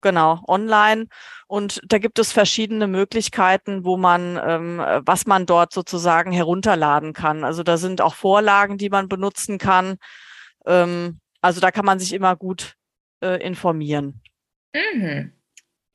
genau, 0.00 0.42
online. 0.48 1.08
Und 1.46 1.80
da 1.86 1.98
gibt 1.98 2.18
es 2.18 2.32
verschiedene 2.32 2.86
Möglichkeiten, 2.86 3.84
wo 3.84 3.98
man, 3.98 4.40
ähm, 4.42 4.78
was 5.04 5.26
man 5.26 5.44
dort 5.44 5.74
sozusagen 5.74 6.32
herunterladen 6.32 7.12
kann. 7.12 7.44
Also 7.44 7.64
da 7.64 7.76
sind 7.76 8.00
auch 8.00 8.14
Vorlagen, 8.14 8.78
die 8.78 8.88
man 8.88 9.08
benutzen 9.08 9.58
kann. 9.58 9.98
Ähm, 10.64 11.20
also 11.42 11.60
da 11.60 11.70
kann 11.70 11.84
man 11.84 11.98
sich 11.98 12.14
immer 12.14 12.34
gut 12.34 12.76
äh, 13.20 13.44
informieren. 13.44 14.22
Mhm. 14.74 15.35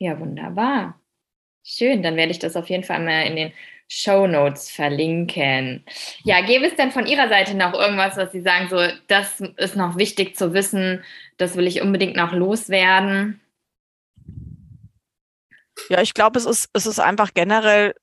Ja, 0.01 0.19
wunderbar. 0.19 0.99
Schön, 1.63 2.01
dann 2.01 2.15
werde 2.15 2.31
ich 2.31 2.39
das 2.39 2.55
auf 2.55 2.71
jeden 2.71 2.83
Fall 2.83 3.01
mal 3.01 3.21
in 3.27 3.35
den 3.35 3.53
Show 3.87 4.25
Notes 4.25 4.71
verlinken. 4.71 5.85
Ja, 6.23 6.41
gäbe 6.41 6.65
es 6.65 6.75
denn 6.75 6.91
von 6.91 7.05
Ihrer 7.05 7.29
Seite 7.29 7.53
noch 7.53 7.75
irgendwas, 7.75 8.17
was 8.17 8.31
Sie 8.31 8.41
sagen, 8.41 8.67
so, 8.67 8.79
das 9.07 9.41
ist 9.57 9.75
noch 9.75 9.97
wichtig 9.97 10.35
zu 10.35 10.55
wissen, 10.55 11.03
das 11.37 11.55
will 11.55 11.67
ich 11.67 11.83
unbedingt 11.83 12.15
noch 12.15 12.31
loswerden? 12.31 13.41
Ja, 15.87 16.01
ich 16.01 16.15
glaube, 16.15 16.39
es 16.39 16.47
ist, 16.47 16.71
es 16.73 16.87
ist 16.87 16.99
einfach 16.99 17.35
generell 17.35 17.93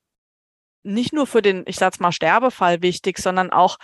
nicht 0.85 1.13
nur 1.13 1.27
für 1.27 1.43
den, 1.43 1.65
ich 1.67 1.79
sag's 1.79 1.99
mal, 1.99 2.13
Sterbefall 2.13 2.81
wichtig, 2.81 3.19
sondern 3.19 3.51
auch 3.51 3.77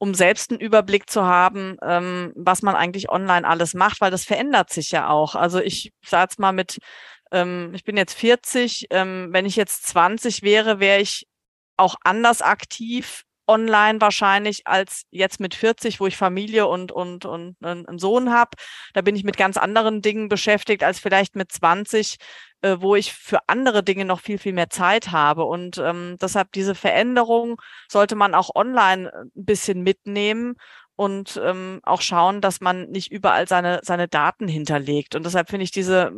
um 0.00 0.14
selbst 0.14 0.50
einen 0.50 0.60
Überblick 0.60 1.10
zu 1.10 1.26
haben, 1.26 1.76
ähm, 1.82 2.32
was 2.34 2.62
man 2.62 2.74
eigentlich 2.74 3.10
online 3.10 3.46
alles 3.46 3.74
macht, 3.74 4.00
weil 4.00 4.10
das 4.10 4.24
verändert 4.24 4.70
sich 4.70 4.90
ja 4.90 5.10
auch. 5.10 5.34
Also 5.34 5.60
ich 5.60 5.92
sag's 6.02 6.38
mal 6.38 6.52
mit 6.52 6.78
ähm, 7.32 7.72
ich 7.74 7.84
bin 7.84 7.96
jetzt 7.96 8.14
40, 8.14 8.86
ähm, 8.90 9.28
wenn 9.32 9.46
ich 9.46 9.56
jetzt 9.56 9.86
20 9.88 10.42
wäre, 10.42 10.80
wäre 10.80 11.00
ich 11.00 11.28
auch 11.76 11.96
anders 12.02 12.40
aktiv 12.42 13.24
online 13.46 14.00
wahrscheinlich 14.00 14.66
als 14.66 15.04
jetzt 15.10 15.40
mit 15.40 15.54
40, 15.54 16.00
wo 16.00 16.06
ich 16.06 16.16
Familie 16.16 16.66
und, 16.66 16.92
und, 16.92 17.24
und 17.26 17.56
einen 17.62 17.98
Sohn 17.98 18.30
habe. 18.32 18.50
Da 18.94 19.02
bin 19.02 19.16
ich 19.16 19.24
mit 19.24 19.36
ganz 19.36 19.56
anderen 19.56 20.02
Dingen 20.02 20.28
beschäftigt 20.28 20.84
als 20.84 21.00
vielleicht 21.00 21.34
mit 21.36 21.50
20, 21.52 22.16
äh, 22.62 22.76
wo 22.80 22.94
ich 22.96 23.12
für 23.12 23.40
andere 23.48 23.82
Dinge 23.82 24.04
noch 24.04 24.20
viel, 24.20 24.38
viel 24.38 24.52
mehr 24.52 24.70
Zeit 24.70 25.10
habe. 25.10 25.44
Und 25.44 25.78
ähm, 25.78 26.16
deshalb 26.20 26.52
diese 26.52 26.74
Veränderung 26.74 27.60
sollte 27.88 28.16
man 28.16 28.34
auch 28.34 28.54
online 28.54 29.12
ein 29.12 29.30
bisschen 29.34 29.82
mitnehmen 29.82 30.56
und 30.96 31.40
ähm, 31.42 31.80
auch 31.82 32.02
schauen, 32.02 32.40
dass 32.40 32.60
man 32.60 32.90
nicht 32.90 33.10
überall 33.10 33.48
seine, 33.48 33.80
seine 33.82 34.08
Daten 34.08 34.48
hinterlegt. 34.48 35.14
Und 35.14 35.24
deshalb 35.24 35.48
finde 35.48 35.64
ich 35.64 35.70
diese 35.70 36.12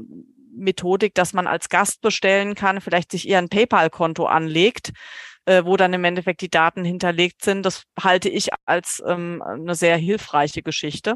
Methodik, 0.53 1.15
dass 1.15 1.33
man 1.33 1.47
als 1.47 1.69
Gast 1.69 2.01
bestellen 2.01 2.55
kann, 2.55 2.81
vielleicht 2.81 3.13
sich 3.13 3.29
eher 3.29 3.39
ein 3.39 3.49
PayPal-Konto 3.49 4.27
anlegt, 4.27 4.93
äh, 5.45 5.65
wo 5.65 5.77
dann 5.77 5.93
im 5.93 6.05
Endeffekt 6.05 6.41
die 6.41 6.51
Daten 6.51 6.85
hinterlegt 6.85 7.45
sind. 7.45 7.65
Das 7.65 7.85
halte 8.01 8.29
ich 8.29 8.49
als 8.67 9.03
ähm, 9.07 9.43
eine 9.43 9.75
sehr 9.75 9.97
hilfreiche 9.97 10.63
Geschichte. 10.63 11.15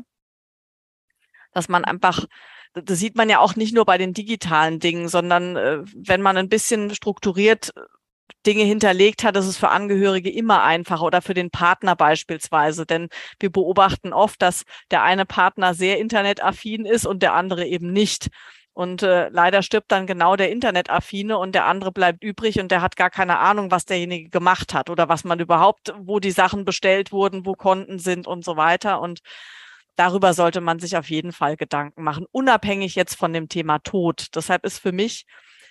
Dass 1.53 1.69
man 1.69 1.85
einfach, 1.85 2.25
das 2.85 2.99
sieht 2.99 3.17
man 3.17 3.29
ja 3.29 3.39
auch 3.41 3.57
nicht 3.57 3.75
nur 3.75 3.85
bei 3.85 3.99
den 3.99 4.13
digitalen 4.13 4.79
Dingen, 4.79 5.09
sondern 5.09 5.57
äh, 5.57 5.79
wenn 5.95 6.23
man 6.23 6.37
ein 6.37 6.49
bisschen 6.49 6.95
strukturiert 6.95 7.73
Dinge 8.45 8.63
hinterlegt 8.63 9.25
hat, 9.25 9.37
ist 9.37 9.47
es 9.47 9.57
für 9.57 9.71
Angehörige 9.71 10.31
immer 10.31 10.63
einfacher 10.63 11.03
oder 11.03 11.21
für 11.21 11.35
den 11.35 11.51
Partner 11.51 11.97
beispielsweise. 11.97 12.87
Denn 12.87 13.09
wir 13.41 13.51
beobachten 13.51 14.13
oft, 14.13 14.41
dass 14.41 14.65
der 14.91 15.03
eine 15.03 15.27
Partner 15.27 15.75
sehr 15.75 15.99
internetaffin 15.99 16.87
ist 16.87 17.07
und 17.07 17.23
der 17.23 17.35
andere 17.35 17.67
eben 17.67 17.93
nicht. 17.93 18.29
Und 18.73 19.03
äh, 19.03 19.31
leider 19.31 19.63
stirbt 19.63 19.91
dann 19.91 20.07
genau 20.07 20.37
der 20.37 20.51
Internetaffine 20.51 21.39
und 21.39 21.55
der 21.55 21.65
andere 21.65 21.93
bleibt 21.93 22.23
übrig 22.23 22.61
und 22.61 22.71
der 22.71 22.83
hat 22.83 22.95
gar 22.95 23.11
keine 23.11 23.39
Ahnung, 23.39 23.71
was 23.71 23.87
derjenige 23.87 24.29
gemacht 24.29 24.75
hat 24.75 24.91
oder 24.91 25.09
was 25.09 25.25
man 25.25 25.41
überhaupt, 25.41 25.95
wo 25.99 26.21
die 26.21 26.31
Sachen 26.31 26.65
bestellt 26.65 27.11
wurden, 27.11 27.47
wo 27.47 27.55
Konten 27.55 27.99
sind 27.99 28.27
und 28.27 28.45
so 28.45 28.57
weiter. 28.57 29.01
Und 29.01 29.21
darüber 29.97 30.35
sollte 30.35 30.61
man 30.61 30.79
sich 30.79 30.97
auf 30.97 31.11
jeden 31.11 31.33
Fall 31.33 31.57
Gedanken 31.57 32.03
machen, 32.03 32.27
unabhängig 32.31 32.95
jetzt 32.95 33.17
von 33.17 33.33
dem 33.33 33.49
Thema 33.49 33.79
Tod. 33.79 34.29
Deshalb 34.35 34.65
ist 34.65 34.79
für 34.79 34.93
mich 34.93 35.27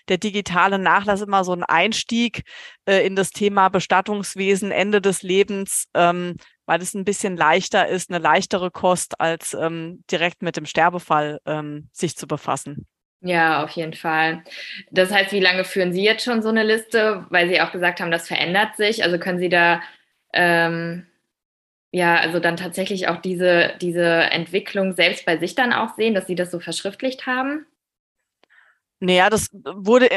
der 0.07 0.17
digitale 0.17 0.77
Nachlass 0.77 1.21
immer 1.21 1.43
so 1.43 1.53
ein 1.53 1.63
Einstieg 1.63 2.43
äh, 2.85 3.05
in 3.05 3.15
das 3.15 3.31
Thema 3.31 3.69
Bestattungswesen, 3.69 4.71
Ende 4.71 5.01
des 5.01 5.23
Lebens, 5.23 5.88
ähm, 5.93 6.35
weil 6.65 6.81
es 6.81 6.93
ein 6.93 7.05
bisschen 7.05 7.38
leichter 7.38 7.88
ist, 7.88 8.09
eine 8.09 8.19
leichtere 8.19 8.71
Kost, 8.71 9.19
als 9.19 9.53
ähm, 9.53 10.03
direkt 10.11 10.41
mit 10.41 10.57
dem 10.57 10.65
Sterbefall 10.65 11.39
ähm, 11.45 11.89
sich 11.91 12.15
zu 12.15 12.27
befassen. 12.27 12.88
Ja, 13.21 13.63
auf 13.63 13.71
jeden 13.71 13.93
Fall. 13.93 14.43
Das 14.91 15.11
heißt, 15.11 15.31
wie 15.31 15.39
lange 15.39 15.63
führen 15.63 15.93
Sie 15.93 16.03
jetzt 16.03 16.23
schon 16.23 16.43
so 16.43 16.49
eine 16.49 16.63
Liste? 16.63 17.25
Weil 17.29 17.49
Sie 17.49 17.59
auch 17.59 17.71
gesagt 17.71 17.99
haben, 17.99 18.11
das 18.11 18.27
verändert 18.27 18.75
sich. 18.77 19.03
Also 19.03 19.17
können 19.17 19.39
Sie 19.39 19.49
da 19.49 19.81
ähm, 20.33 21.07
ja, 21.95 22.17
also 22.17 22.41
dann 22.41 22.58
tatsächlich 22.58 23.08
auch 23.08 23.21
diese, 23.21 23.71
diese 23.79 24.03
Entwicklung 24.03 24.91
selbst 24.91 25.25
bei 25.25 25.38
sich 25.38 25.55
dann 25.55 25.71
auch 25.71 25.95
sehen, 25.95 26.13
dass 26.13 26.27
Sie 26.27 26.36
das 26.36 26.51
so 26.51 26.60
verschriftlicht 26.60 27.25
haben? 27.25 27.65
Naja, 28.99 29.29
das 29.29 29.47
wurde, 29.53 30.10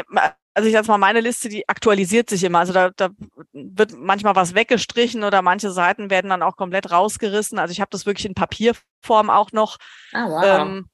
also 0.53 0.67
ich 0.67 0.73
sag 0.73 0.89
mal, 0.89 0.97
meine 0.97 1.21
Liste, 1.21 1.47
die 1.47 1.69
aktualisiert 1.69 2.29
sich 2.29 2.43
immer. 2.43 2.59
Also 2.59 2.73
da, 2.73 2.89
da 2.97 3.11
wird 3.53 3.93
manchmal 3.97 4.35
was 4.35 4.55
weggestrichen 4.55 5.23
oder 5.23 5.41
manche 5.41 5.71
Seiten 5.71 6.09
werden 6.09 6.29
dann 6.29 6.43
auch 6.43 6.57
komplett 6.57 6.91
rausgerissen. 6.91 7.57
Also 7.59 7.71
ich 7.71 7.79
habe 7.79 7.91
das 7.91 8.05
wirklich 8.05 8.25
in 8.25 8.33
Papierform 8.33 9.29
auch 9.29 9.53
noch. 9.53 9.77
Ah, 10.11 10.27
wow. 10.27 10.43
Ähm, 10.43 10.89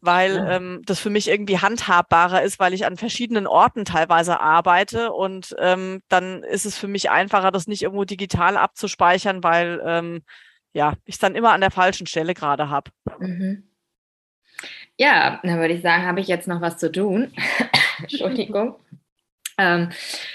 weil 0.00 0.36
ja. 0.36 0.56
ähm, 0.56 0.82
das 0.84 1.00
für 1.00 1.10
mich 1.10 1.28
irgendwie 1.28 1.58
handhabbarer 1.58 2.42
ist, 2.42 2.58
weil 2.58 2.72
ich 2.72 2.86
an 2.86 2.96
verschiedenen 2.96 3.46
Orten 3.46 3.84
teilweise 3.84 4.40
arbeite 4.40 5.12
und 5.12 5.54
ähm, 5.58 6.02
dann 6.08 6.42
ist 6.44 6.66
es 6.66 6.78
für 6.78 6.88
mich 6.88 7.10
einfacher, 7.10 7.50
das 7.50 7.66
nicht 7.66 7.82
irgendwo 7.82 8.04
digital 8.04 8.56
abzuspeichern, 8.56 9.42
weil 9.42 9.82
ähm, 9.84 10.22
ja, 10.72 10.94
ich 11.04 11.16
es 11.16 11.20
dann 11.20 11.34
immer 11.34 11.52
an 11.52 11.60
der 11.60 11.70
falschen 11.70 12.06
Stelle 12.06 12.34
gerade 12.34 12.70
habe. 12.70 12.90
Mhm. 13.18 13.64
Ja, 14.96 15.40
dann 15.42 15.58
würde 15.58 15.74
ich 15.74 15.82
sagen, 15.82 16.06
habe 16.06 16.20
ich 16.20 16.28
jetzt 16.28 16.48
noch 16.48 16.60
was 16.60 16.78
zu 16.78 16.90
tun. 16.90 17.32
Entschuldigung. 18.00 18.76
Ähm, 19.56 19.90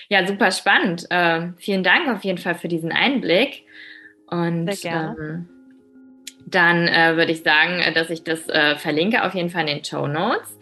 ja, 0.09 0.25
super 0.27 0.51
spannend. 0.51 1.05
Ähm, 1.09 1.55
vielen 1.57 1.83
Dank 1.83 2.09
auf 2.09 2.23
jeden 2.23 2.37
Fall 2.37 2.55
für 2.55 2.67
diesen 2.67 2.91
Einblick. 2.91 3.65
Und 4.27 4.71
Sehr 4.73 4.91
gerne. 4.91 5.15
Ähm, 5.19 5.52
dann 6.45 6.87
äh, 6.87 7.15
würde 7.15 7.31
ich 7.31 7.43
sagen, 7.43 7.79
äh, 7.79 7.93
dass 7.93 8.09
ich 8.09 8.23
das 8.23 8.47
äh, 8.49 8.75
verlinke 8.75 9.23
auf 9.23 9.33
jeden 9.33 9.49
Fall 9.49 9.61
in 9.61 9.77
den 9.77 9.83
Show 9.83 10.07
Notes 10.07 10.57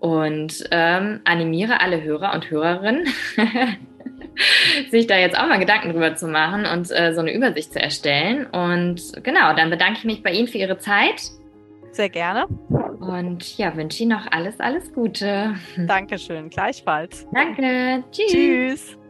und 0.00 0.64
ähm, 0.72 1.20
animiere 1.24 1.80
alle 1.80 2.02
Hörer 2.02 2.34
und 2.34 2.50
Hörerinnen, 2.50 3.06
sich 4.90 5.06
da 5.06 5.16
jetzt 5.16 5.38
auch 5.38 5.46
mal 5.46 5.60
Gedanken 5.60 5.92
drüber 5.92 6.16
zu 6.16 6.26
machen 6.26 6.66
und 6.66 6.90
äh, 6.90 7.14
so 7.14 7.20
eine 7.20 7.32
Übersicht 7.32 7.72
zu 7.72 7.80
erstellen. 7.80 8.46
Und 8.46 9.00
genau, 9.22 9.54
dann 9.54 9.70
bedanke 9.70 9.98
ich 9.98 10.04
mich 10.04 10.22
bei 10.22 10.32
Ihnen 10.32 10.48
für 10.48 10.58
Ihre 10.58 10.78
Zeit. 10.78 11.22
Sehr 11.92 12.08
gerne. 12.08 12.46
Und 12.46 13.58
ja, 13.58 13.76
wünsche 13.76 14.02
Ihnen 14.02 14.12
noch 14.12 14.26
alles, 14.32 14.58
alles 14.58 14.92
Gute. 14.92 15.54
Dankeschön, 15.76 16.48
gleichfalls. 16.48 17.28
Danke. 17.32 18.02
Tschüss. 18.10 18.32
Tschüss. 18.32 19.01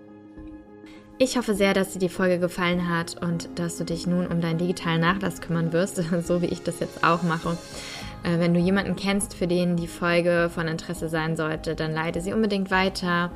Ich 1.23 1.37
hoffe 1.37 1.55
sehr, 1.55 1.73
dass 1.73 1.93
dir 1.93 2.01
die 2.01 2.09
Folge 2.09 2.41
gefallen 2.41 2.91
hat 2.91 3.23
und 3.23 3.49
dass 3.55 3.77
du 3.77 3.85
dich 3.85 4.09
nun 4.09 4.27
um 4.27 4.41
deinen 4.41 4.59
digitalen 4.59 5.01
Nachlass 5.01 5.41
kümmern 5.41 5.73
wirst, 5.73 6.03
so 6.27 6.43
wie 6.43 6.47
ich 6.47 6.65
das 6.65 6.81
jetzt 6.81 7.05
auch 7.05 7.23
mache. 7.23 7.57
Äh, 8.25 8.41
wenn 8.41 8.53
du 8.53 8.59
jemanden 8.59 8.97
kennst, 8.97 9.35
für 9.35 9.47
den 9.47 9.77
die 9.77 9.87
Folge 9.87 10.51
von 10.53 10.67
Interesse 10.67 11.09
sein 11.09 11.37
sollte, 11.37 11.77
dann 11.77 11.95
leite 11.95 12.21
sie 12.21 12.33
unbedingt 12.33 12.73
weiter. 12.73 13.31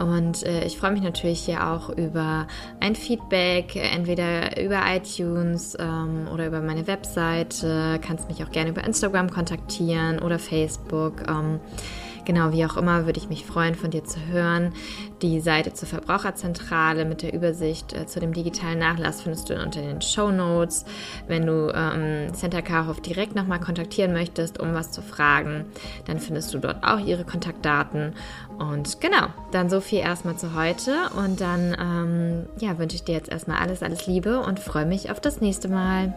Und 0.00 0.42
äh, 0.44 0.64
ich 0.64 0.78
freue 0.78 0.92
mich 0.92 1.02
natürlich 1.02 1.40
hier 1.40 1.66
auch 1.66 1.90
über 1.90 2.46
ein 2.80 2.94
Feedback, 2.94 3.76
entweder 3.76 4.58
über 4.58 4.80
iTunes 4.88 5.76
ähm, 5.78 6.28
oder 6.32 6.46
über 6.46 6.62
meine 6.62 6.86
Webseite. 6.86 8.00
Kannst 8.00 8.30
mich 8.30 8.42
auch 8.42 8.50
gerne 8.50 8.70
über 8.70 8.84
Instagram 8.84 9.28
kontaktieren 9.28 10.18
oder 10.18 10.38
Facebook. 10.38 11.28
Genau, 12.28 12.52
wie 12.52 12.66
auch 12.66 12.76
immer, 12.76 13.06
würde 13.06 13.18
ich 13.18 13.30
mich 13.30 13.46
freuen, 13.46 13.74
von 13.74 13.90
dir 13.90 14.04
zu 14.04 14.20
hören. 14.26 14.74
Die 15.22 15.40
Seite 15.40 15.72
zur 15.72 15.88
Verbraucherzentrale 15.88 17.06
mit 17.06 17.22
der 17.22 17.32
Übersicht 17.32 17.94
äh, 17.94 18.06
zu 18.06 18.20
dem 18.20 18.34
digitalen 18.34 18.78
Nachlass 18.78 19.22
findest 19.22 19.48
du 19.48 19.54
unter 19.54 19.80
den 19.80 20.02
Show 20.02 20.30
Notes. 20.30 20.84
Wenn 21.26 21.46
du 21.46 21.72
ähm, 21.74 22.34
Center 22.34 22.60
Karhoff 22.60 23.00
direkt 23.00 23.34
nochmal 23.34 23.60
kontaktieren 23.60 24.12
möchtest, 24.12 24.60
um 24.60 24.74
was 24.74 24.90
zu 24.90 25.00
fragen, 25.00 25.64
dann 26.04 26.18
findest 26.18 26.52
du 26.52 26.58
dort 26.58 26.84
auch 26.84 26.98
ihre 26.98 27.24
Kontaktdaten. 27.24 28.12
Und 28.58 29.00
genau, 29.00 29.28
dann 29.52 29.70
so 29.70 29.80
viel 29.80 30.00
erstmal 30.00 30.36
zu 30.36 30.54
heute. 30.54 30.92
Und 31.16 31.40
dann 31.40 31.74
ähm, 31.80 32.46
ja, 32.60 32.78
wünsche 32.78 32.96
ich 32.96 33.04
dir 33.04 33.14
jetzt 33.14 33.30
erstmal 33.30 33.56
alles, 33.56 33.82
alles 33.82 34.06
Liebe 34.06 34.40
und 34.40 34.60
freue 34.60 34.84
mich 34.84 35.10
auf 35.10 35.18
das 35.18 35.40
nächste 35.40 35.68
Mal. 35.68 36.12